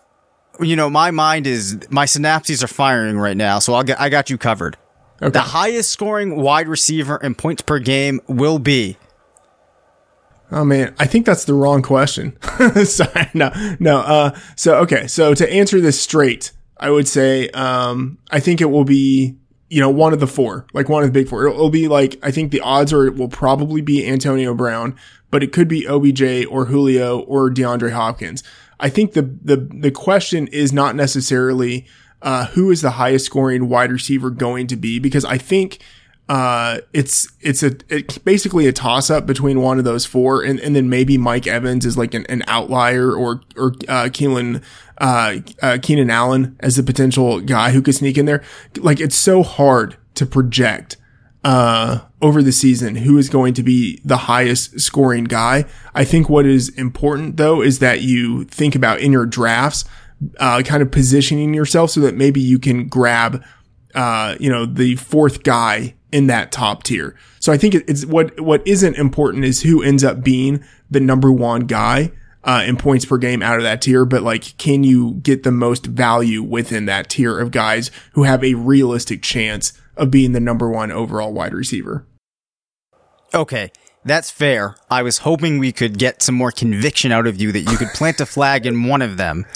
[0.60, 4.08] you know, my mind is my synapses are firing right now, so I'll get I
[4.08, 4.76] got you covered.
[5.18, 8.98] The highest scoring wide receiver in points per game will be.
[10.52, 12.38] Oh man, I think that's the wrong question.
[12.84, 13.98] Sorry, no, no.
[13.98, 18.66] Uh, so okay, so to answer this straight, I would say, um, I think it
[18.66, 19.36] will be,
[19.68, 21.46] you know, one of the four, like one of the big four.
[21.46, 24.94] It'll, it'll be like, I think the odds are it will probably be Antonio Brown,
[25.36, 28.42] but it could be OBJ or Julio or DeAndre Hopkins.
[28.80, 31.86] I think the, the, the question is not necessarily,
[32.22, 34.98] uh, who is the highest scoring wide receiver going to be?
[34.98, 35.80] Because I think,
[36.30, 40.42] uh, it's, it's a, it's basically a toss up between one of those four.
[40.42, 44.62] And, and then maybe Mike Evans is like an, an outlier or, or, uh, Keelan,
[44.96, 48.42] uh, uh, Keenan Allen as the potential guy who could sneak in there.
[48.78, 50.96] Like it's so hard to project,
[51.46, 55.64] uh, over the season who is going to be the highest scoring guy.
[55.94, 59.84] I think what is important though is that you think about in your drafts,
[60.40, 63.44] uh, kind of positioning yourself so that maybe you can grab,
[63.94, 67.14] uh, you know, the fourth guy in that top tier.
[67.38, 71.30] So I think it's what, what isn't important is who ends up being the number
[71.30, 72.10] one guy.
[72.42, 75.50] Uh, in points per game out of that tier, but like, can you get the
[75.50, 80.40] most value within that tier of guys who have a realistic chance of being the
[80.40, 82.06] number one overall wide receiver?
[83.34, 83.70] Okay,
[84.04, 84.76] that's fair.
[84.90, 87.88] I was hoping we could get some more conviction out of you that you could
[87.88, 89.46] plant a flag in one of them.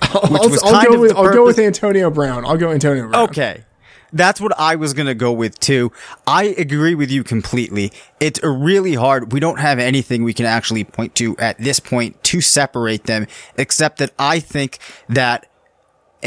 [0.00, 2.44] Which I'll, was I'll kind go of with I'll go with Antonio Brown.
[2.46, 3.28] I'll go Antonio Brown.
[3.28, 3.64] Okay.
[4.10, 5.92] That's what I was going to go with too.
[6.26, 7.92] I agree with you completely.
[8.20, 9.32] It's really hard.
[9.32, 13.26] We don't have anything we can actually point to at this point to separate them,
[13.58, 14.78] except that I think
[15.10, 15.50] that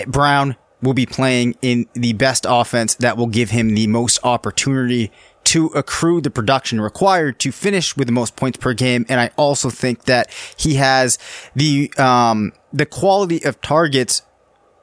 [0.05, 5.11] Brown will be playing in the best offense that will give him the most opportunity
[5.43, 9.05] to accrue the production required to finish with the most points per game.
[9.09, 11.17] And I also think that he has
[11.55, 14.21] the, um, the quality of targets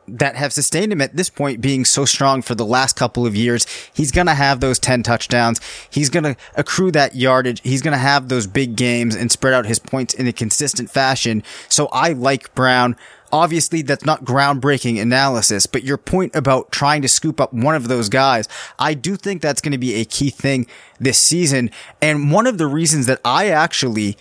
[0.09, 3.37] that have sustained him at this point being so strong for the last couple of
[3.37, 3.67] years.
[3.93, 5.61] He's going to have those 10 touchdowns.
[5.91, 7.61] He's going to accrue that yardage.
[7.63, 10.91] He's going to have those big games and spread out his points in a consistent
[10.91, 11.43] fashion.
[11.69, 12.97] So I like Brown.
[13.31, 17.89] Obviously, that's not groundbreaking analysis, but your point about trying to scoop up one of
[17.89, 20.67] those guys, I do think that's going to be a key thing
[20.99, 21.71] this season.
[22.01, 24.17] And one of the reasons that I actually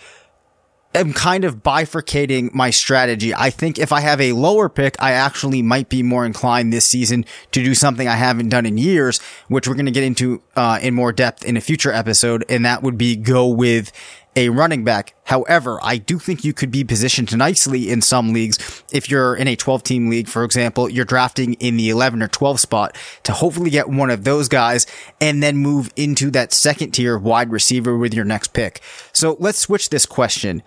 [0.94, 3.34] am kind of bifurcating my strategy.
[3.34, 6.84] I think if I have a lower pick, I actually might be more inclined this
[6.84, 10.42] season to do something I haven't done in years, which we're going to get into
[10.56, 13.92] uh, in more depth in a future episode, and that would be go with
[14.38, 15.14] a running back.
[15.24, 18.84] However, I do think you could be positioned nicely in some leagues.
[18.92, 22.28] If you're in a 12 team league, for example, you're drafting in the 11 or
[22.28, 24.86] 12 spot to hopefully get one of those guys
[25.20, 28.80] and then move into that second tier wide receiver with your next pick.
[29.12, 30.62] So let's switch this question.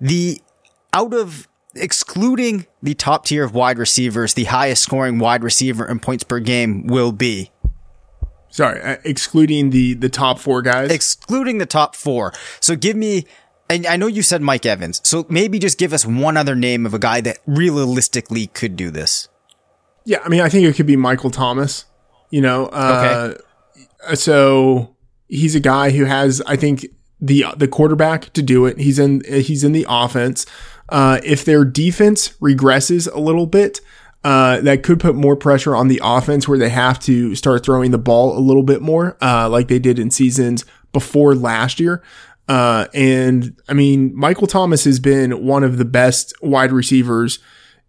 [0.00, 0.42] The
[0.92, 5.98] out of excluding the top tier of wide receivers, the highest scoring wide receiver in
[5.98, 7.50] points per game will be
[8.54, 10.88] Sorry, uh, excluding the the top four guys.
[10.88, 12.32] excluding the top four.
[12.60, 13.26] So give me,
[13.68, 15.00] and I know you said Mike Evans.
[15.02, 18.92] So maybe just give us one other name of a guy that realistically could do
[18.92, 19.28] this.
[20.04, 21.86] yeah, I mean, I think it could be Michael Thomas.
[22.30, 23.34] You know, uh,
[24.14, 24.94] so
[25.26, 26.86] he's a guy who has, I think,
[27.20, 28.78] the the quarterback to do it.
[28.78, 30.46] He's in he's in the offense.
[30.90, 33.80] Uh, if their defense regresses a little bit,
[34.24, 37.90] uh, that could put more pressure on the offense where they have to start throwing
[37.90, 42.02] the ball a little bit more, uh, like they did in seasons before last year.
[42.48, 47.38] Uh, and I mean, Michael Thomas has been one of the best wide receivers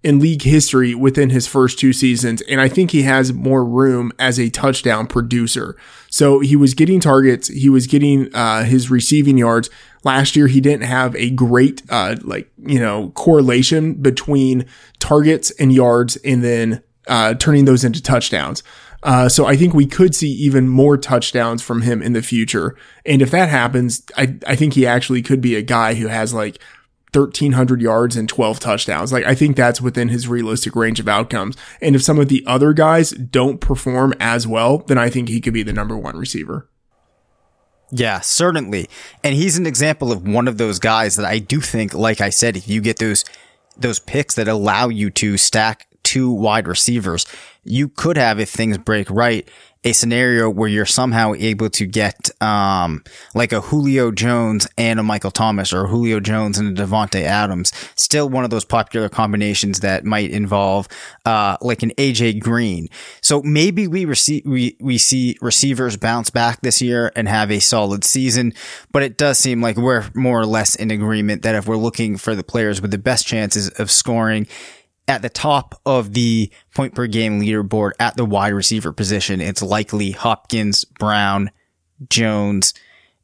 [0.04, 2.42] in league history within his first two seasons.
[2.44, 5.76] And I think he has more room as a touchdown producer.
[6.16, 7.50] So he was getting targets.
[7.50, 9.70] He was getting, uh, his receiving yards.
[10.06, 14.66] Last year, he didn't have a great, uh, like, you know, correlation between
[15.00, 18.64] targets and yards and then, uh, turning those into touchdowns.
[19.04, 22.78] Uh, so I think we could see even more touchdowns from him in the future.
[23.06, 26.34] And if that happens, I, I think he actually could be a guy who has
[26.34, 26.60] like
[27.16, 29.14] 1300 yards and 12 touchdowns.
[29.14, 31.56] Like, I think that's within his realistic range of outcomes.
[31.82, 35.42] And if some of the other guys don't perform as well, then I think he
[35.42, 36.70] could be the number one receiver.
[37.92, 38.90] Yeah, certainly.
[39.24, 42.30] And he's an example of one of those guys that I do think, like I
[42.30, 43.24] said, if you get those,
[43.78, 47.26] those picks that allow you to stack two wide receivers,
[47.66, 49.50] you could have, if things break right,
[49.84, 53.04] a scenario where you're somehow able to get, um,
[53.36, 57.72] like a Julio Jones and a Michael Thomas or Julio Jones and a Davante Adams.
[57.96, 60.88] Still one of those popular combinations that might involve,
[61.26, 62.88] uh, like an AJ Green.
[63.22, 67.60] So maybe we receive, we, we see receivers bounce back this year and have a
[67.60, 68.54] solid season,
[68.92, 72.18] but it does seem like we're more or less in agreement that if we're looking
[72.18, 74.48] for the players with the best chances of scoring,
[75.08, 79.62] at the top of the point per game leaderboard at the wide receiver position, it's
[79.62, 81.52] likely Hopkins, Brown,
[82.10, 82.74] Jones,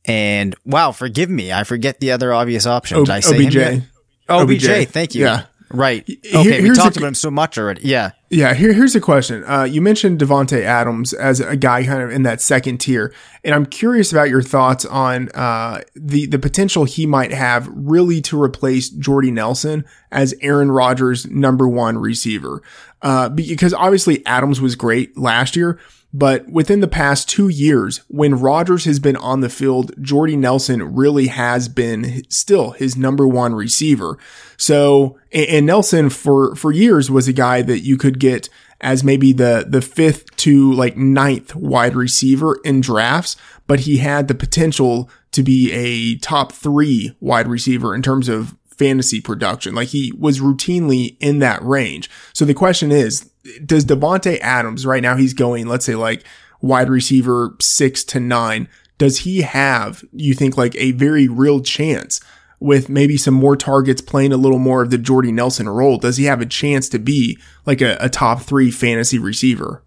[0.05, 3.09] and wow, forgive me, I forget the other obvious options.
[3.09, 3.53] O- I say OBJ.
[3.55, 3.83] him?
[4.29, 4.67] Oh, OBJ.
[4.67, 4.89] OBJ.
[4.89, 5.25] Thank you.
[5.25, 5.45] Yeah.
[5.73, 6.03] Right.
[6.07, 7.81] Here- Okay, we talked a- about him so much already.
[7.83, 8.11] Yeah.
[8.29, 9.43] Yeah, here, here's a question.
[9.45, 13.13] Uh, you mentioned Davante Adams as a guy kind of in that second tier,
[13.43, 18.21] and I'm curious about your thoughts on uh, the the potential he might have really
[18.21, 22.61] to replace Jordy Nelson as Aaron Rodgers' number one receiver.
[23.01, 25.77] Uh, because obviously Adams was great last year,
[26.13, 30.93] but within the past two years, when Rodgers has been on the field, Jordy Nelson
[30.93, 34.17] really has been still his number one receiver.
[34.57, 38.49] So, and, Nelson for, for years was a guy that you could get
[38.81, 43.37] as maybe the, the fifth to like ninth wide receiver in drafts,
[43.67, 48.57] but he had the potential to be a top three wide receiver in terms of
[48.65, 49.75] fantasy production.
[49.75, 52.09] Like he was routinely in that range.
[52.33, 53.30] So the question is,
[53.65, 56.23] does Davante Adams right now he's going, let's say like
[56.61, 58.67] wide receiver six to nine.
[58.97, 62.21] Does he have, you think like a very real chance
[62.59, 65.97] with maybe some more targets playing a little more of the Jordy Nelson role?
[65.97, 69.83] Does he have a chance to be like a, a top three fantasy receiver?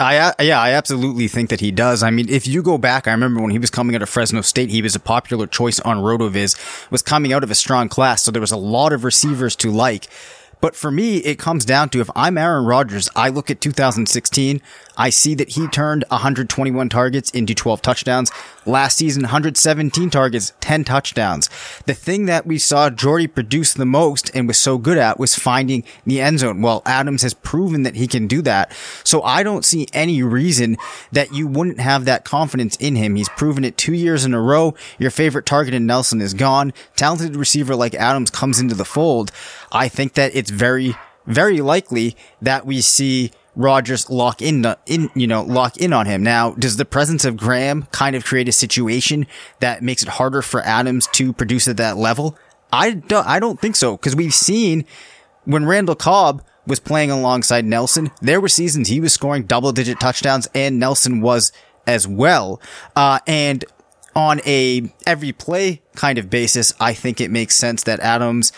[0.00, 2.02] I uh, yeah, I absolutely think that he does.
[2.02, 4.40] I mean, if you go back, I remember when he was coming out of Fresno
[4.40, 6.56] State, he was a popular choice on Rotoviz,
[6.90, 9.70] was coming out of a strong class, so there was a lot of receivers to
[9.70, 10.08] like.
[10.60, 14.60] But for me, it comes down to if I'm Aaron Rodgers, I look at 2016,
[14.96, 18.30] I see that he turned 121 targets into 12 touchdowns.
[18.66, 21.48] Last season, 117 targets, 10 touchdowns.
[21.86, 25.34] The thing that we saw Jordy produce the most and was so good at was
[25.34, 26.60] finding the end zone.
[26.60, 28.72] Well, Adams has proven that he can do that.
[29.02, 30.76] So I don't see any reason
[31.12, 33.16] that you wouldn't have that confidence in him.
[33.16, 34.74] He's proven it two years in a row.
[34.98, 36.74] Your favorite target in Nelson is gone.
[36.96, 39.32] Talented receiver like Adams comes into the fold.
[39.72, 40.96] I think that it's very,
[41.26, 46.22] very likely that we see Rodgers lock in, in, you know, lock in on him.
[46.22, 49.26] Now, does the presence of Graham kind of create a situation
[49.58, 52.38] that makes it harder for Adams to produce at that level?
[52.72, 53.96] I don't, I don't think so.
[53.96, 54.84] Cause we've seen
[55.44, 59.98] when Randall Cobb was playing alongside Nelson, there were seasons he was scoring double digit
[59.98, 61.52] touchdowns and Nelson was
[61.86, 62.60] as well.
[62.94, 63.64] Uh, and
[64.14, 68.52] on a every play kind of basis, I think it makes sense that Adams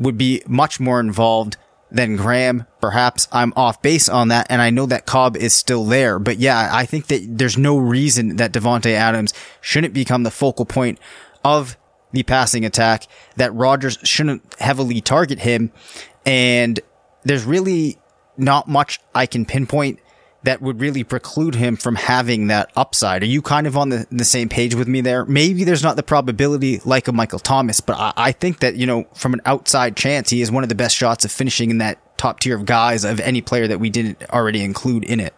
[0.00, 1.56] would be much more involved
[1.90, 2.66] than Graham.
[2.80, 6.18] Perhaps I'm off base on that, and I know that Cobb is still there.
[6.18, 10.64] But yeah, I think that there's no reason that Davante Adams shouldn't become the focal
[10.64, 10.98] point
[11.44, 11.76] of
[12.12, 13.06] the passing attack.
[13.36, 15.70] That Rodgers shouldn't heavily target him,
[16.24, 16.80] and
[17.24, 17.98] there's really
[18.36, 20.00] not much I can pinpoint
[20.42, 23.22] that would really preclude him from having that upside.
[23.22, 25.24] Are you kind of on the, the same page with me there?
[25.26, 28.86] Maybe there's not the probability like a Michael Thomas, but I, I think that, you
[28.86, 31.78] know, from an outside chance, he is one of the best shots of finishing in
[31.78, 35.34] that top tier of guys of any player that we didn't already include in it.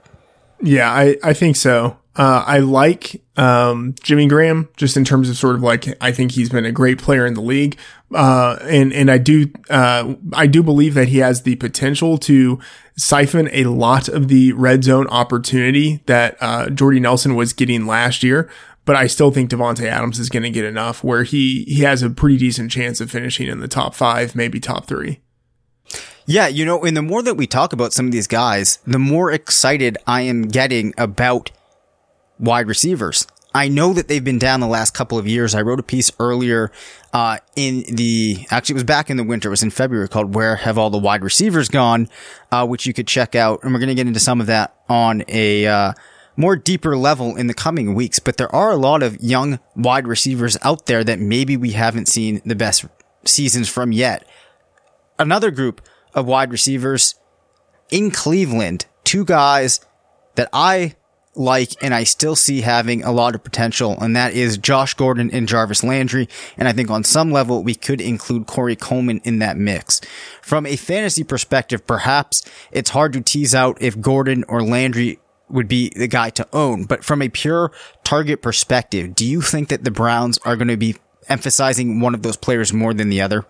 [0.61, 1.99] Yeah, I, I think so.
[2.15, 6.33] Uh, I like um, Jimmy Graham just in terms of sort of like I think
[6.33, 7.79] he's been a great player in the league,
[8.15, 12.61] uh, and and I do uh, I do believe that he has the potential to
[12.97, 18.23] siphon a lot of the red zone opportunity that uh, Jordy Nelson was getting last
[18.23, 18.51] year.
[18.85, 22.03] But I still think Davante Adams is going to get enough where he he has
[22.03, 25.21] a pretty decent chance of finishing in the top five, maybe top three.
[26.27, 28.99] Yeah, you know, and the more that we talk about some of these guys, the
[28.99, 31.51] more excited I am getting about
[32.39, 33.27] wide receivers.
[33.55, 35.55] I know that they've been down the last couple of years.
[35.55, 36.73] I wrote a piece earlier,
[37.13, 39.49] uh, in the, actually it was back in the winter.
[39.49, 42.09] It was in February called Where Have All the Wide Receivers Gone?
[42.51, 43.63] Uh, which you could check out.
[43.63, 45.93] And we're going to get into some of that on a, uh,
[46.37, 48.19] more deeper level in the coming weeks.
[48.19, 52.09] But there are a lot of young wide receivers out there that maybe we haven't
[52.09, 52.87] seen the best
[53.25, 54.27] seasons from yet.
[55.19, 55.81] Another group
[56.15, 57.15] of wide receivers
[57.91, 59.81] in Cleveland, two guys
[60.35, 60.95] that I
[61.35, 65.31] like and I still see having a lot of potential, and that is Josh Gordon
[65.33, 66.29] and Jarvis Landry.
[66.57, 70.01] And I think on some level we could include Corey Coleman in that mix.
[70.43, 75.19] From a fantasy perspective, perhaps it's hard to tease out if Gordon or Landry
[75.49, 76.85] would be the guy to own.
[76.85, 77.73] But from a pure
[78.05, 80.97] target perspective, do you think that the Browns are going to be
[81.29, 83.45] emphasizing one of those players more than the other?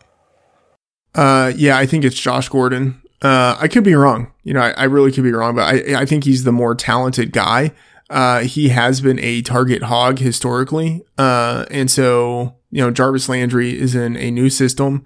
[1.15, 3.02] Uh, yeah, I think it's Josh Gordon.
[3.23, 4.33] Uh, I could be wrong.
[4.43, 6.75] You know, I, I really could be wrong, but I, I think he's the more
[6.75, 7.73] talented guy.
[8.11, 11.03] Uh, he has been a target hog historically.
[11.17, 15.05] Uh, and so, you know, Jarvis Landry is in a new system.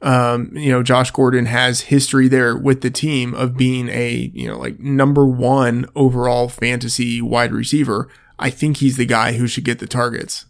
[0.00, 4.48] Um, you know, Josh Gordon has history there with the team of being a, you
[4.48, 8.08] know, like number one overall fantasy wide receiver.
[8.38, 10.46] I think he's the guy who should get the targets.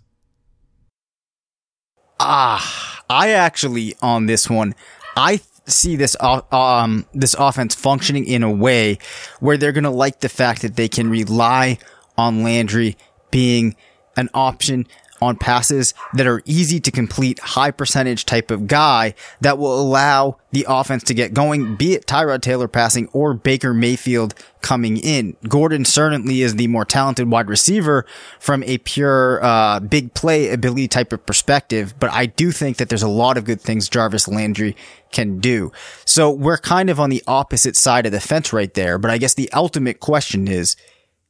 [2.21, 4.75] Ah, I actually on this one,
[5.17, 5.39] I
[5.69, 8.99] see this um this offense functioning in a way
[9.41, 11.79] where they're going to like the fact that they can rely
[12.17, 12.97] on Landry
[13.31, 13.77] being
[14.17, 14.87] an option
[15.21, 20.37] on passes that are easy to complete, high percentage type of guy that will allow
[20.51, 25.37] the offense to get going, be it Tyrod Taylor passing or Baker Mayfield coming in.
[25.47, 28.07] Gordon certainly is the more talented wide receiver
[28.41, 32.89] from a pure, uh, big play ability type of perspective, but I do think that
[32.89, 34.75] there's a lot of good things Jarvis Landry
[35.13, 35.71] can do.
[36.05, 39.19] So we're kind of on the opposite side of the fence right there, but I
[39.19, 40.77] guess the ultimate question is,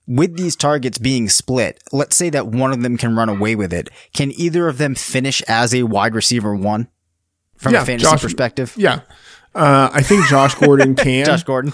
[0.08, 3.72] with these targets being split, let's say that one of them can run away with
[3.72, 3.90] it.
[4.14, 6.88] Can either of them finish as a wide receiver one
[7.56, 8.74] from Yeah, a fantasy Josh- perspective?
[8.76, 9.00] Yeah.
[9.54, 11.26] Uh, I think Josh Gordon can.
[11.26, 11.72] Josh Gordon.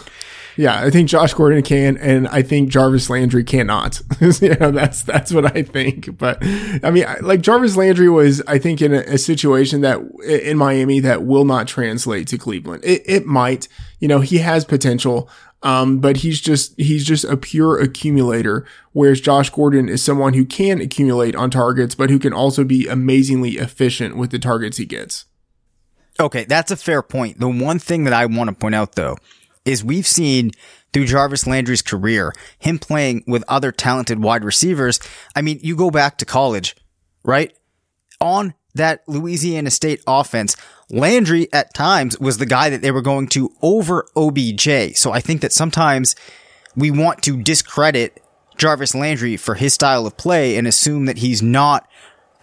[0.57, 4.01] Yeah, I think Josh Gordon can, and I think Jarvis Landry cannot.
[4.20, 6.16] you know, that's that's what I think.
[6.16, 6.39] But
[6.85, 10.57] I mean, I- like Jarvis Landry was, I think, in a, a situation that in
[10.57, 12.85] Miami that will not translate to Cleveland.
[12.85, 13.66] It it might.
[13.99, 15.28] You know, he has potential.
[15.65, 20.45] Um, but he's just he's just a pure accumulator, whereas Josh Gordon is someone who
[20.45, 24.85] can accumulate on targets, but who can also be amazingly efficient with the targets he
[24.85, 25.25] gets.
[26.21, 27.41] Okay, that's a fair point.
[27.41, 29.17] The one thing that I want to point out though
[29.65, 30.51] is we've seen
[30.93, 35.01] through Jarvis Landry's career, him playing with other talented wide receivers.
[35.35, 36.77] I mean, you go back to college,
[37.25, 37.57] right?
[38.21, 40.57] On that Louisiana State offense,
[40.91, 44.97] Landry at times was the guy that they were going to over OBJ.
[44.97, 46.14] So I think that sometimes
[46.77, 48.22] we want to discredit
[48.57, 51.89] Jarvis Landry for his style of play and assume that he's not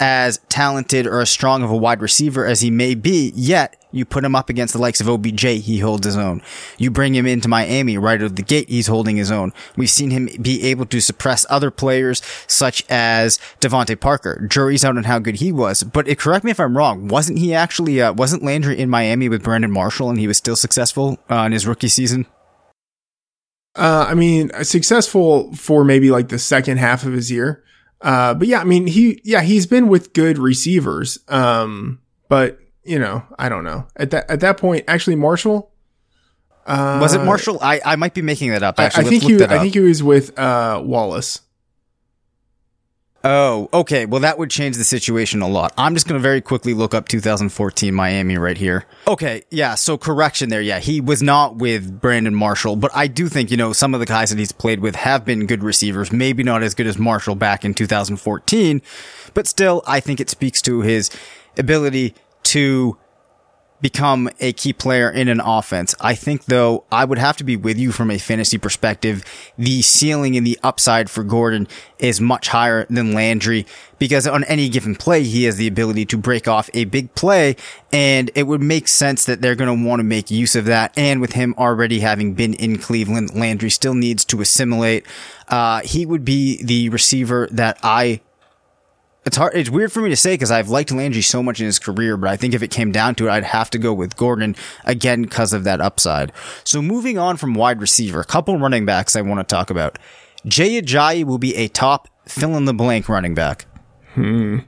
[0.02, 4.04] as talented or as strong of a wide receiver as he may be, yet you
[4.04, 6.42] put him up against the likes of OBJ, he holds his own.
[6.80, 9.54] You bring him into Miami right out of the gate, he's holding his own.
[9.78, 14.46] We've seen him be able to suppress other players such as DeVante Parker.
[14.48, 17.08] Jury's out on how good he was, but it, correct me if I'm wrong.
[17.08, 20.56] Wasn't he actually, uh, wasn't Landry in Miami with Brandon Marshall and he was still
[20.56, 22.26] successful uh, in his rookie season?
[23.76, 27.64] Uh, I mean, successful for maybe like the second half of his year.
[28.02, 31.20] Uh, but yeah, I mean, he, yeah, he's been with good receivers.
[31.28, 32.00] Um,
[32.30, 35.72] but you know, I don't know at that, at that point, actually Marshall,
[36.66, 37.60] uh, Was it Marshall?
[37.62, 38.80] I, I might be making that up.
[38.80, 41.42] I, I think he, I think he was with, uh, Wallace.
[43.24, 44.06] Oh, okay.
[44.08, 45.74] Well, that would change the situation a lot.
[45.78, 48.86] I'm just going to very quickly look up 2014 Miami right here.
[49.08, 49.44] Okay.
[49.52, 49.76] Yeah.
[49.76, 50.62] So correction there.
[50.62, 50.80] Yeah.
[50.80, 54.08] He was not with Brandon Marshall, but I do think, you know, some of the
[54.08, 56.12] guys that he's played with have been good receivers.
[56.12, 58.82] Maybe not as good as Marshall back in 2014,
[59.34, 61.12] but still, I think it speaks to his
[61.58, 62.98] ability to
[63.82, 65.96] become a key player in an offense.
[66.00, 69.24] I think though, I would have to be with you from a fantasy perspective.
[69.58, 71.68] The ceiling and the upside for Gordon
[72.00, 73.66] is much higher than Landry
[74.00, 77.56] because on any given play, he has the ability to break off a big play
[77.92, 80.98] and it would make sense that they're going to want to make use of that.
[80.98, 85.06] And with him already having been in Cleveland, Landry still needs to assimilate.
[85.48, 88.22] Uh, he would be the receiver that I
[89.26, 89.56] it's hard.
[89.56, 92.18] It's weird for me to say because I've liked Landry so much in his career,
[92.18, 94.56] but I think if it came down to it, I'd have to go with Gordon
[94.84, 96.32] again because of that upside.
[96.64, 100.00] So moving on from wide receiver, a couple running backs I want to talk about.
[100.46, 103.66] Jay Ajayi will be a top fill in the blank running back.
[104.14, 104.60] Hmm.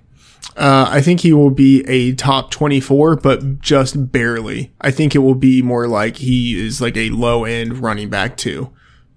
[0.55, 4.71] Uh, I think he will be a top 24, but just barely.
[4.81, 8.37] I think it will be more like he is like a low end running back
[8.37, 8.71] too.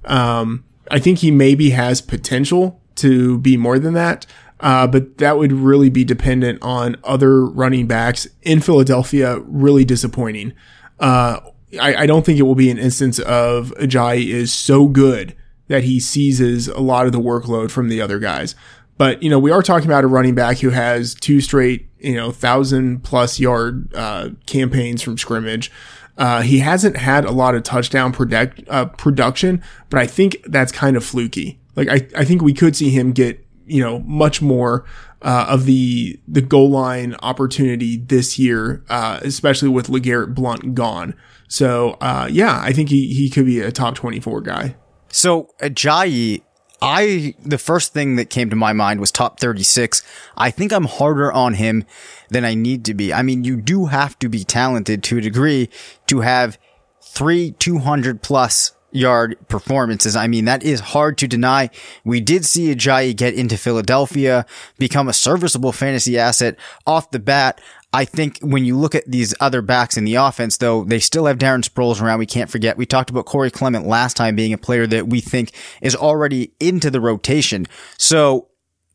[0.06, 4.24] Um, I think he maybe has potential to be more than that.
[4.60, 10.52] Uh, but that would really be dependent on other running backs in Philadelphia really disappointing.
[10.98, 11.40] Uh,
[11.80, 15.36] I, I don't think it will be an instance of Ajayi is so good
[15.68, 18.54] that he seizes a lot of the workload from the other guys.
[18.98, 22.14] But, you know, we are talking about a running back who has two straight, you
[22.14, 25.70] know, thousand plus yard, uh, campaigns from scrimmage.
[26.16, 30.72] Uh, he hasn't had a lot of touchdown product, uh, production, but I think that's
[30.72, 31.60] kind of fluky.
[31.74, 34.84] Like, I, I think we could see him get, you know, much more,
[35.22, 41.14] uh, of the, the goal line opportunity this year, uh, especially with LeGarrette Blunt gone.
[41.48, 44.76] So, uh, yeah, I think he, he could be a top 24 guy.
[45.08, 46.42] So Ajayi,
[46.82, 50.02] I the first thing that came to my mind was top 36.
[50.36, 51.84] I think I'm harder on him
[52.28, 53.12] than I need to be.
[53.12, 55.70] I mean, you do have to be talented to a degree
[56.06, 56.58] to have
[57.00, 60.16] three 200 plus yard performances.
[60.16, 61.70] I mean, that is hard to deny.
[62.04, 64.46] We did see Ajayi get into Philadelphia,
[64.78, 67.60] become a serviceable fantasy asset off the bat.
[67.92, 71.26] I think when you look at these other backs in the offense, though, they still
[71.26, 72.18] have Darren Sproles around.
[72.18, 72.76] We can't forget.
[72.76, 76.52] We talked about Corey Clement last time being a player that we think is already
[76.60, 77.66] into the rotation.
[77.96, 78.48] So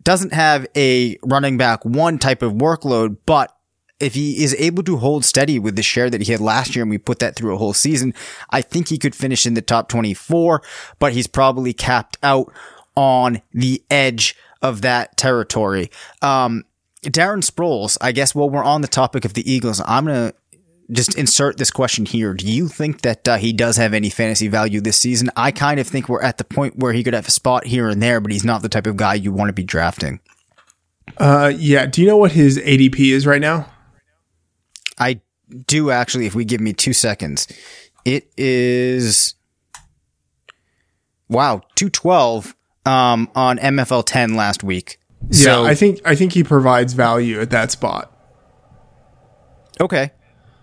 [0.03, 3.55] doesn't have a running back one type of workload, but
[4.01, 6.83] if he is able to hold steady with the share that he had last year
[6.83, 8.13] and we put that through a whole season,
[8.49, 10.61] I think he could finish in the top 24,
[10.99, 12.51] but he's probably capped out
[12.95, 15.89] on the edge of that territory.
[16.21, 16.65] Um,
[17.03, 20.35] Darren Sproles, I guess while we're on the topic of the Eagles, I'm going to
[20.91, 22.33] just insert this question here.
[22.33, 25.31] Do you think that uh, he does have any fantasy value this season?
[25.35, 27.89] I kind of think we're at the point where he could have a spot here
[27.89, 30.19] and there, but he's not the type of guy you want to be drafting.
[31.17, 31.85] Uh, yeah.
[31.85, 33.70] Do you know what his ADP is right now?
[35.01, 35.19] I
[35.67, 37.47] do actually, if we give me two seconds.
[38.05, 39.35] It is,
[41.29, 44.99] wow, 212 um, on MFL 10 last week.
[45.29, 48.11] Yeah, So- I think I think he provides value at that spot.
[49.79, 50.11] Okay.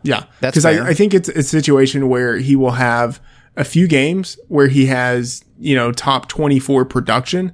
[0.03, 0.65] Yeah, That's because.
[0.65, 3.21] I, I think it's a situation where he will have
[3.57, 7.53] a few games where he has you know top twenty four production.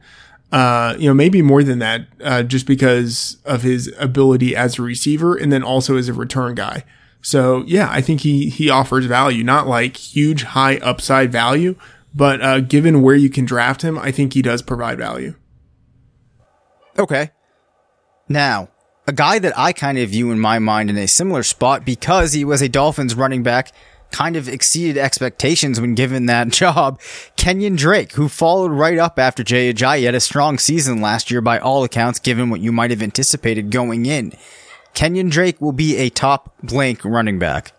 [0.53, 4.82] Uh, you know, maybe more than that, uh, just because of his ability as a
[4.82, 6.84] receiver and then also as a return guy.
[7.22, 11.74] So yeah, I think he he offers value, not like huge high upside value,
[12.14, 15.34] but uh, given where you can draft him, I think he does provide value.
[16.99, 17.30] Okay.
[18.28, 18.68] Now,
[19.07, 22.32] a guy that I kind of view in my mind in a similar spot because
[22.32, 23.72] he was a Dolphins running back,
[24.15, 27.01] kind of exceeded expectations when given that job.
[27.37, 31.41] Kenyan Drake, who followed right up after Jay Ajayi, had a strong season last year
[31.41, 34.33] by all accounts, given what you might have anticipated going in.
[34.95, 37.73] Kenyan Drake will be a top blank running back.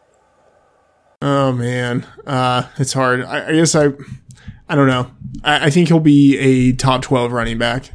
[1.21, 3.23] Oh man, uh, it's hard.
[3.23, 3.91] I, I guess I,
[4.67, 5.09] I don't know.
[5.43, 7.91] I, I think he'll be a top twelve running back.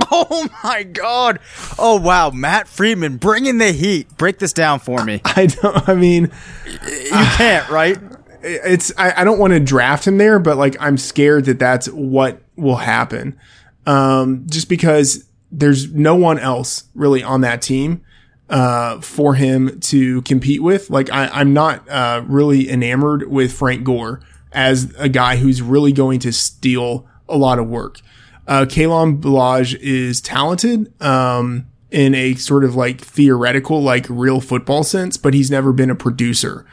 [0.10, 1.38] Oh my God.
[1.78, 2.30] Oh wow.
[2.30, 4.16] Matt Freedman bringing the heat.
[4.16, 5.20] Break this down for me.
[5.24, 5.88] I don't.
[5.88, 6.30] I mean,
[6.66, 7.98] You can't, right?
[8.42, 8.92] it's.
[8.96, 12.40] I, I don't want to draft him there, but like I'm scared that that's what
[12.56, 13.38] will happen.
[13.86, 18.02] Um, just because there's no one else really on that team
[18.50, 20.90] uh, for him to compete with.
[20.90, 24.20] Like I, I'm not uh, really enamored with Frank Gore
[24.52, 28.00] as a guy who's really going to steal a lot of work.
[28.48, 34.82] Uh, Kalen Ballage is talented, um, in a sort of like theoretical, like real football
[34.82, 36.66] sense, but he's never been a producer.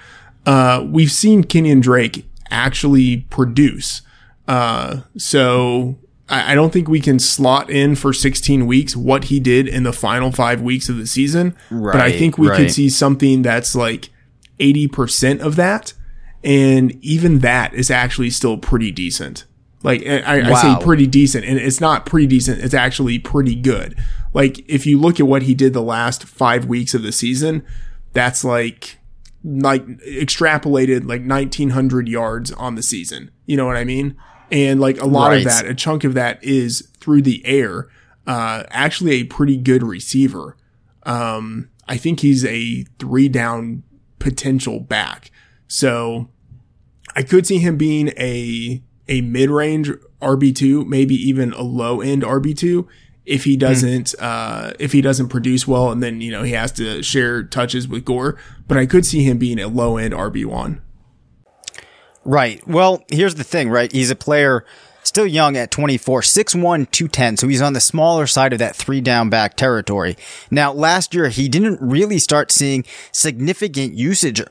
[0.45, 4.01] Uh, we've seen Kenyan Drake actually produce.
[4.47, 5.97] Uh, so
[6.29, 9.83] I, I don't think we can slot in for 16 weeks what he did in
[9.83, 11.55] the final five weeks of the season.
[11.69, 12.57] but I think we right.
[12.57, 14.09] could see something that's like
[14.59, 15.93] 80% of that.
[16.43, 19.45] And even that is actually still pretty decent.
[19.85, 22.59] Like I, I I say pretty decent and it's not pretty decent.
[22.59, 23.95] It's actually pretty good.
[24.33, 27.63] Like if you look at what he did the last five weeks of the season,
[28.11, 28.97] that's like,
[29.43, 33.29] like extrapolated like 1900 yards on the season.
[33.45, 34.17] You know what I mean?
[34.49, 37.87] And like a lot of that, a chunk of that is through the air.
[38.25, 40.57] Uh, actually a pretty good receiver.
[41.03, 43.83] Um, I think he's a three down
[44.17, 45.29] potential back.
[45.67, 46.31] So
[47.15, 49.89] I could see him being a a mid range
[50.21, 52.87] RB two, maybe even a low end RB two
[53.25, 56.71] if he doesn't uh if he doesn't produce well and then you know he has
[56.71, 58.37] to share touches with Gore.
[58.67, 60.81] But I could see him being a low end RB one.
[62.23, 62.65] Right.
[62.67, 63.91] Well, here's the thing, right?
[63.91, 64.65] He's a player
[65.03, 67.37] still young at 24, 6'1, 210.
[67.37, 70.17] So he's on the smaller side of that three down back territory.
[70.49, 74.41] Now, last year, he didn't really start seeing significant usage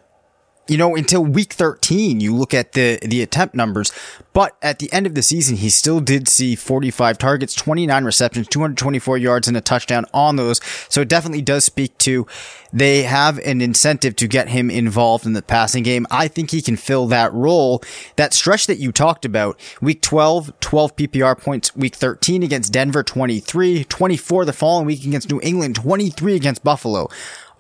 [0.67, 3.93] you know, until week 13, you look at the, the attempt numbers.
[4.33, 8.49] But at the end of the season, he still did see 45 targets, 29 receptions,
[8.49, 10.61] 224 yards and a touchdown on those.
[10.89, 12.27] So it definitely does speak to
[12.73, 16.07] they have an incentive to get him involved in the passing game.
[16.11, 17.81] I think he can fill that role.
[18.17, 23.05] That stretch that you talked about, week 12, 12 PPR points, week 13 against Denver,
[23.05, 27.09] 23, 24 the following week against New England, 23 against Buffalo.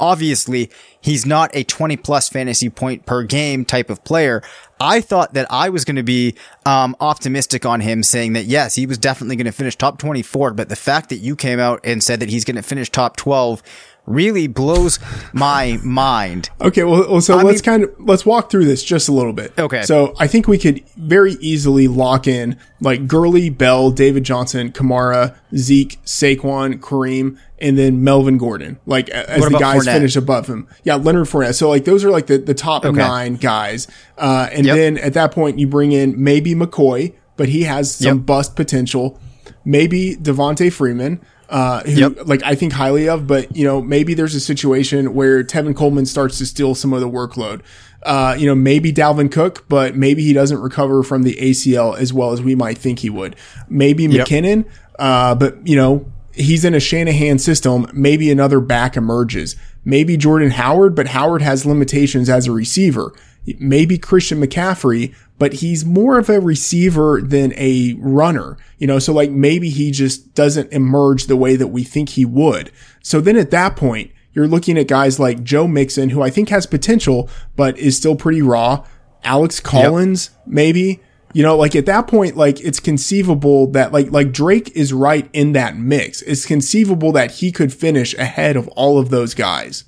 [0.00, 0.70] Obviously,
[1.04, 4.42] he's not a 20 plus fantasy point per game type of player.
[4.80, 6.34] I thought that I was going to be
[6.64, 10.54] um, optimistic on him, saying that yes, he was definitely going to finish top 24.
[10.54, 13.16] But the fact that you came out and said that he's going to finish top
[13.16, 13.62] 12
[14.06, 14.98] really blows
[15.32, 16.50] my mind.
[16.60, 19.12] Okay, well, well so I let's mean- kind of let's walk through this just a
[19.12, 19.52] little bit.
[19.58, 19.82] Okay.
[19.82, 25.34] So I think we could very easily lock in like Gurley, Bell, David Johnson, Kamara,
[25.56, 28.78] Zeke, Saquon, Kareem, and then Melvin Gordon.
[28.84, 29.92] Like as the guys Fournette?
[29.94, 30.68] finish above him.
[30.82, 31.54] Yeah, Leonard Fournette.
[31.54, 32.96] So like those are like the, the top Okay.
[32.98, 33.86] nine guys.
[34.18, 34.76] Uh, and Yep.
[34.76, 38.26] then at that point you bring in maybe McCoy, but he has some Yep.
[38.26, 39.18] bust potential.
[39.64, 41.20] Maybe Devonte Freeman.
[41.48, 42.18] Uh, who Yep.
[42.26, 46.06] like I think highly of, but you know, maybe there's a situation where Tevin Coleman
[46.06, 47.60] starts to steal some of the workload.
[48.02, 52.12] Uh, you know, maybe Dalvin Cook, but maybe he doesn't recover from the ACL as
[52.12, 53.36] well as we might think he would.
[53.68, 54.26] Maybe Yep.
[54.28, 54.64] McKinnon,
[54.98, 57.86] uh, but you know, he's in a Shanahan system.
[57.92, 59.56] Maybe another back emerges.
[59.86, 63.12] maybe Jordan Howard, but Howard has limitations as a receiver.
[63.58, 69.12] Maybe Christian McCaffrey, but he's more of a receiver than a runner, you know, so
[69.12, 72.70] like maybe he just doesn't emerge the way that we think he would.
[73.02, 76.48] So then at that point, you're looking at guys like Joe Mixon, who I think
[76.48, 78.84] has potential, but is still pretty raw.
[79.22, 80.46] Alex Collins, yep.
[80.46, 81.00] maybe.
[81.32, 85.28] You know, like at that point, like it's conceivable that like, like Drake is right
[85.32, 86.22] in that mix.
[86.22, 89.84] It's conceivable that he could finish ahead of all of those guys.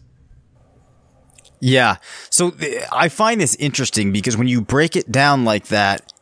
[1.60, 1.96] Yeah.
[2.30, 6.12] So th- I find this interesting because when you break it down like that,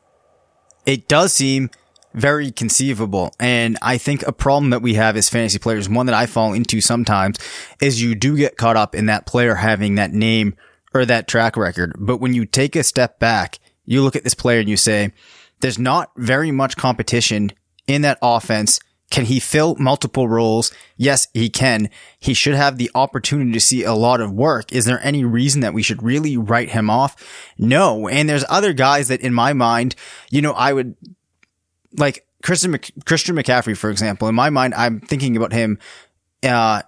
[0.87, 1.71] it does seem
[2.13, 3.35] very conceivable.
[3.41, 6.53] And I think a problem that we have as fantasy players, one that I fall
[6.53, 7.39] into sometimes,
[7.81, 10.57] is you do get caught up in that player having that name
[10.95, 11.95] or that track record.
[11.99, 15.13] But when you take a step back, you look at this player and you say,
[15.61, 17.53] there's not very much competition
[17.87, 18.79] in that offense.
[19.15, 20.73] Can he fill multiple roles?
[20.97, 21.89] Yes, he can.
[22.19, 24.73] He should have the opportunity to see a lot of work.
[24.73, 27.15] Is there any reason that we should really write him off?
[27.57, 28.09] No.
[28.09, 29.95] And there's other guys that in my mind,
[30.33, 30.97] you know, I would
[31.97, 34.27] like Christian Mc, Christian McCaffrey, for example.
[34.27, 35.79] In my mind, I'm thinking about him
[36.43, 36.83] uh,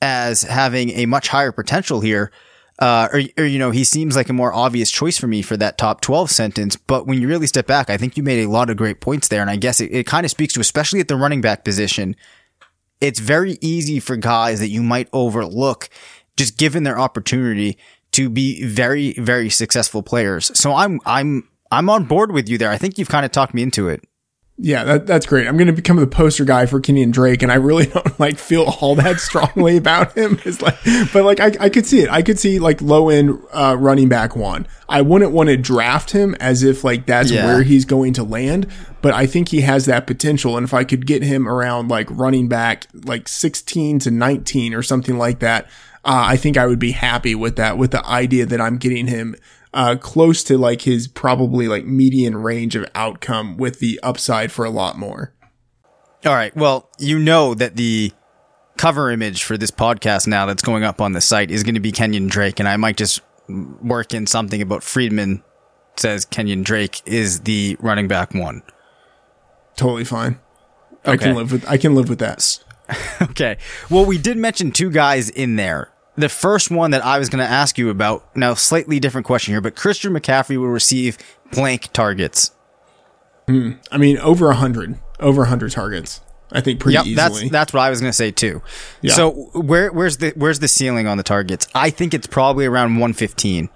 [0.00, 2.32] as having a much higher potential here.
[2.80, 5.54] Uh, or, or, you know, he seems like a more obvious choice for me for
[5.56, 6.76] that top 12 sentence.
[6.76, 9.28] But when you really step back, I think you made a lot of great points
[9.28, 9.42] there.
[9.42, 12.16] And I guess it, it kind of speaks to, especially at the running back position,
[13.02, 15.90] it's very easy for guys that you might overlook
[16.38, 17.76] just given their opportunity
[18.12, 20.50] to be very, very successful players.
[20.58, 22.70] So I'm, I'm I'm on board with you there.
[22.70, 24.04] I think you've kind of talked me into it.
[24.62, 25.48] Yeah, that, that's great.
[25.48, 28.38] I'm going to become the poster guy for Kenyan Drake, and I really don't like
[28.38, 30.38] feel all that strongly about him.
[30.44, 30.76] It's like,
[31.14, 32.10] but like I, I could see it.
[32.10, 34.68] I could see like low end uh, running back one.
[34.86, 37.46] I wouldn't want to draft him as if like that's yeah.
[37.46, 38.66] where he's going to land,
[39.00, 40.58] but I think he has that potential.
[40.58, 44.82] And if I could get him around like running back like 16 to 19 or
[44.82, 45.66] something like that,
[46.04, 47.78] uh, I think I would be happy with that.
[47.78, 49.36] With the idea that I'm getting him
[49.72, 54.64] uh, close to like his probably like median range of outcome with the upside for
[54.64, 55.32] a lot more.
[56.24, 56.54] All right.
[56.54, 58.12] Well, you know that the
[58.76, 61.80] cover image for this podcast now that's going up on the site is going to
[61.80, 65.42] be Kenyan Drake, and I might just work in something about Freedman
[65.96, 68.62] says Kenyan Drake is the running back one.
[69.76, 70.40] Totally fine.
[71.06, 71.12] Okay.
[71.12, 72.58] I can live with I can live with that.
[73.22, 73.58] okay.
[73.88, 77.44] Well, we did mention two guys in there the first one that I was going
[77.44, 81.18] to ask you about, now slightly different question here, but Christian McCaffrey will receive
[81.52, 82.52] blank targets.
[83.46, 83.72] Hmm.
[83.90, 86.20] I mean, over a hundred, over a hundred targets.
[86.52, 87.42] I think pretty yep, easily.
[87.42, 88.62] That's that's what I was going to say too.
[89.02, 89.14] Yeah.
[89.14, 91.68] So where where's the where's the ceiling on the targets?
[91.74, 93.68] I think it's probably around 115.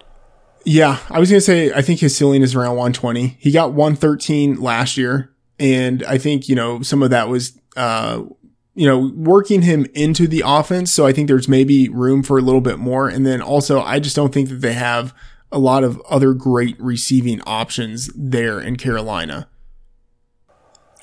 [0.65, 3.37] Yeah, I was going to say I think his ceiling is around 120.
[3.39, 8.23] He got 113 last year, and I think you know some of that was uh,
[8.75, 10.93] you know, working him into the offense.
[10.93, 13.09] So I think there's maybe room for a little bit more.
[13.09, 15.15] And then also, I just don't think that they have
[15.53, 19.49] a lot of other great receiving options there in Carolina.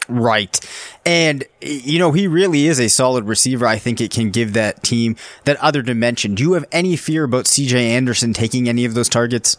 [0.10, 0.60] Right.
[1.06, 3.66] And, you know, he really is a solid receiver.
[3.66, 5.16] I think it can give that team
[5.46, 6.36] that other dimension.
[6.36, 9.58] Do you have any fear about CJ Anderson taking any of those targets?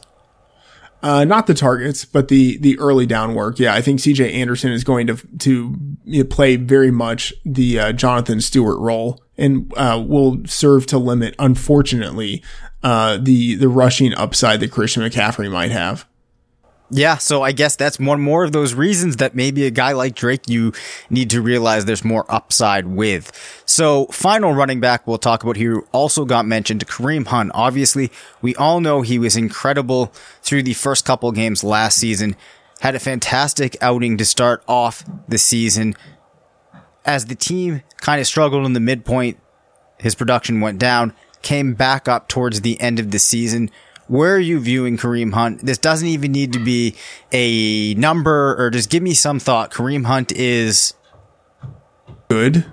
[1.02, 3.58] Uh, not the targets, but the the early down work.
[3.58, 4.32] Yeah, I think C.J.
[4.32, 9.20] Anderson is going to to you know, play very much the uh, Jonathan Stewart role,
[9.36, 12.42] and uh, will serve to limit, unfortunately,
[12.84, 16.06] uh, the the rushing upside that Christian McCaffrey might have.
[16.94, 20.14] Yeah, so I guess that's one more of those reasons that maybe a guy like
[20.14, 20.74] Drake you
[21.08, 23.32] need to realize there's more upside with.
[23.64, 27.50] So, final running back we'll talk about here also got mentioned, Kareem Hunt.
[27.54, 28.12] Obviously,
[28.42, 30.12] we all know he was incredible
[30.42, 32.36] through the first couple games last season.
[32.80, 35.94] Had a fantastic outing to start off the season.
[37.06, 39.40] As the team kind of struggled in the midpoint,
[39.98, 43.70] his production went down, came back up towards the end of the season
[44.12, 45.64] where are you viewing Kareem Hunt?
[45.64, 46.94] This doesn't even need to be
[47.32, 49.72] a number or just give me some thought.
[49.72, 50.92] Kareem Hunt is
[52.28, 52.66] good.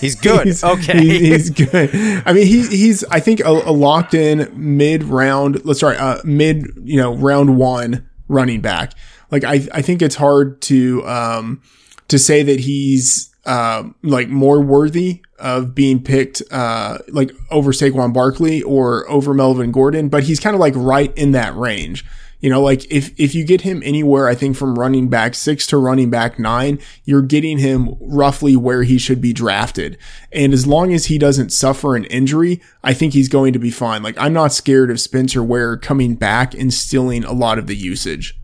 [0.00, 0.46] He's good.
[0.46, 1.90] he's, okay, he, he's good.
[2.26, 5.64] I mean, he he's I think a, a locked in mid round.
[5.64, 8.94] Let's sorry, uh, mid you know round one running back.
[9.30, 11.62] Like I I think it's hard to um
[12.08, 18.12] to say that he's uh, like more worthy of being picked, uh, like over Saquon
[18.12, 22.04] Barkley or over Melvin Gordon, but he's kind of like right in that range.
[22.40, 25.66] You know, like if, if you get him anywhere, I think from running back six
[25.68, 29.96] to running back nine, you're getting him roughly where he should be drafted.
[30.30, 33.70] And as long as he doesn't suffer an injury, I think he's going to be
[33.70, 34.02] fine.
[34.02, 37.76] Like I'm not scared of Spencer Ware coming back and stealing a lot of the
[37.76, 38.38] usage.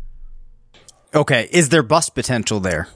[1.15, 1.47] Okay.
[1.53, 2.89] Is there bust potential there?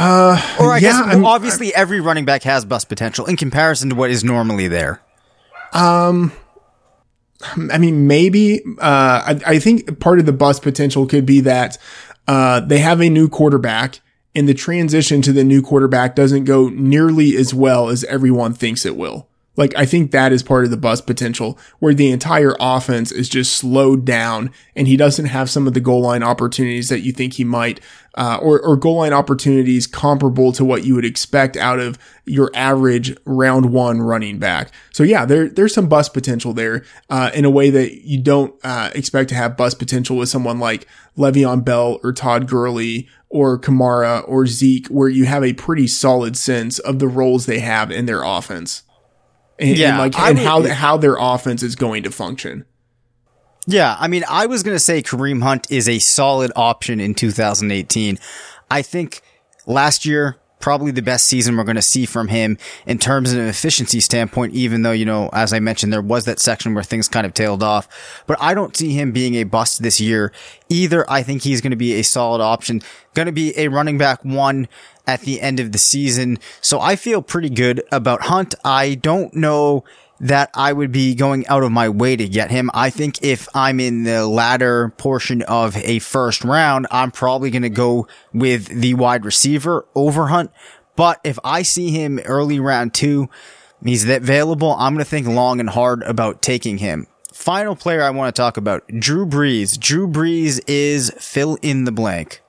[0.00, 3.90] Uh, or I yeah, guess well, obviously every running back has bust potential in comparison
[3.90, 5.02] to what is normally there.
[5.72, 6.30] Um,
[7.42, 8.62] I mean, maybe.
[8.78, 11.78] Uh, I, I think part of the bust potential could be that
[12.28, 14.00] uh, they have a new quarterback,
[14.34, 18.86] and the transition to the new quarterback doesn't go nearly as well as everyone thinks
[18.86, 19.27] it will.
[19.58, 23.28] Like, I think that is part of the bust potential, where the entire offense is
[23.28, 27.10] just slowed down, and he doesn't have some of the goal line opportunities that you
[27.10, 27.80] think he might,
[28.16, 32.52] uh, or, or goal line opportunities comparable to what you would expect out of your
[32.54, 34.70] average round one running back.
[34.92, 38.54] So yeah, there, there's some bust potential there, uh, in a way that you don't,
[38.62, 40.86] uh, expect to have bust potential with someone like
[41.16, 46.36] Le'Veon Bell or Todd Gurley or Kamara or Zeke, where you have a pretty solid
[46.36, 48.84] sense of the roles they have in their offense.
[49.58, 52.64] And, and Yeah, like, I and would- how, how their offense is going to function.
[53.66, 57.14] Yeah, I mean, I was going to say Kareem Hunt is a solid option in
[57.14, 58.18] 2018.
[58.70, 59.20] I think
[59.66, 63.38] last year, probably the best season we're going to see from him in terms of
[63.38, 66.84] an efficiency standpoint, even though, you know, as I mentioned, there was that section where
[66.84, 67.88] things kind of tailed off.
[68.26, 70.32] But I don't see him being a bust this year
[70.68, 71.08] either.
[71.10, 72.82] I think he's going to be a solid option,
[73.14, 74.68] going to be a running back one
[75.06, 76.38] at the end of the season.
[76.60, 78.54] So I feel pretty good about Hunt.
[78.64, 79.84] I don't know
[80.20, 82.70] that I would be going out of my way to get him.
[82.74, 87.62] I think if I'm in the latter portion of a first round, I'm probably going
[87.62, 90.50] to go with the wide receiver over Hunt.
[90.96, 93.28] But if I see him early round two,
[93.84, 97.06] he's available, I'm going to think long and hard about taking him.
[97.32, 99.78] Final player I want to talk about, Drew Brees.
[99.78, 102.42] Drew Brees is fill in the blank.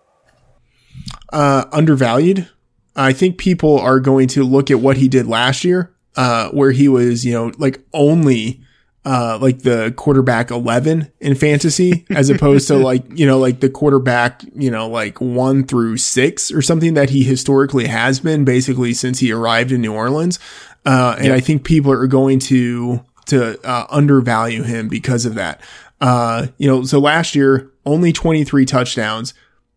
[1.32, 2.50] uh, undervalued.
[2.96, 6.72] I think people are going to look at what he did last year, uh, where
[6.72, 8.62] he was, you know, like only,
[9.06, 13.70] uh, like the quarterback 11 in fantasy, as opposed to like, you know, like the
[13.70, 18.94] quarterback, you know, like one through six or something that he historically has been basically
[18.94, 20.40] since he arrived in New Orleans.
[20.86, 25.62] Uh, and I think people are going to, to, uh, undervalue him because of that.
[26.02, 29.34] Uh, you know, so last year, only 23 touchdowns,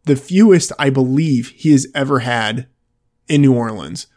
[0.07, 2.67] the fewest I believe he has ever had
[3.29, 4.09] in New Orleans.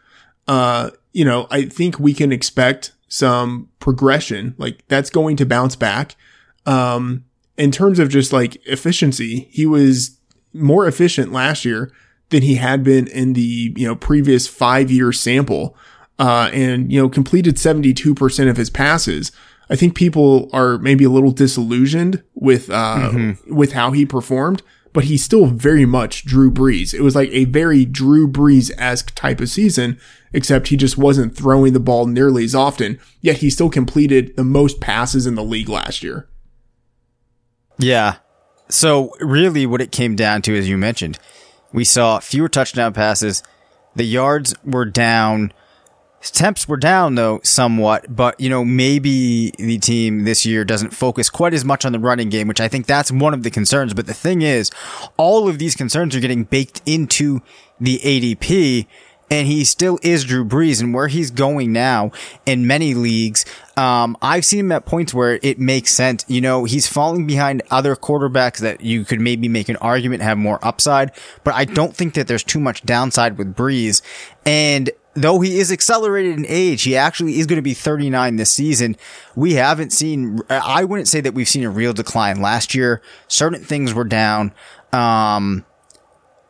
[0.48, 4.54] Uh, you know, I think we can expect some progression.
[4.58, 6.14] Like that's going to bounce back.
[6.66, 7.24] Um,
[7.56, 10.20] in terms of just like efficiency, he was
[10.52, 11.90] more efficient last year
[12.28, 15.74] than he had been in the, you know, previous five year sample.
[16.18, 19.32] Uh, and, you know, completed 72% of his passes.
[19.70, 23.10] I think people are maybe a little disillusioned with, uh,
[23.46, 24.62] with how he performed,
[24.96, 26.94] but he's still very much Drew Brees.
[26.94, 30.00] It was like a very Drew Brees-esque type of season,
[30.32, 34.42] except he just wasn't throwing the ball nearly as often, yet he still completed the
[34.42, 36.30] most passes in the league last year.
[37.76, 38.16] Yeah.
[38.70, 41.18] So really what it came down to, as you mentioned,
[41.74, 43.42] we saw fewer touchdown passes.
[43.96, 45.52] The yards were down.
[46.20, 51.30] Temps were down though somewhat, but you know, maybe the team this year doesn't focus
[51.30, 53.94] quite as much on the running game, which I think that's one of the concerns.
[53.94, 54.70] But the thing is,
[55.16, 57.42] all of these concerns are getting baked into
[57.78, 58.86] the ADP
[59.30, 62.12] and he still is Drew Brees and where he's going now
[62.44, 63.44] in many leagues.
[63.76, 66.24] Um, I've seen him at points where it makes sense.
[66.28, 70.38] You know, he's falling behind other quarterbacks that you could maybe make an argument have
[70.38, 71.12] more upside,
[71.44, 74.00] but I don't think that there's too much downside with Brees.
[74.44, 78.52] And though he is accelerated in age, he actually is going to be 39 this
[78.52, 78.96] season.
[79.34, 83.02] We haven't seen, I wouldn't say that we've seen a real decline last year.
[83.26, 84.52] Certain things were down.
[84.92, 85.64] Um,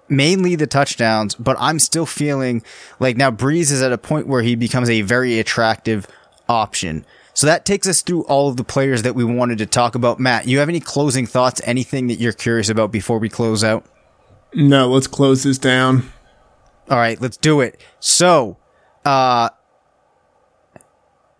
[0.08, 2.62] mainly the touchdowns, but I'm still feeling
[3.00, 6.06] like now Brees is at a point where he becomes a very attractive
[6.48, 7.06] option.
[7.34, 10.18] So that takes us through all of the players that we wanted to talk about.
[10.18, 11.60] Matt, you have any closing thoughts?
[11.64, 13.84] Anything that you're curious about before we close out?
[14.54, 16.10] No, let's close this down.
[16.89, 17.80] All right, let's do it.
[17.99, 18.59] So,
[19.05, 19.49] uh,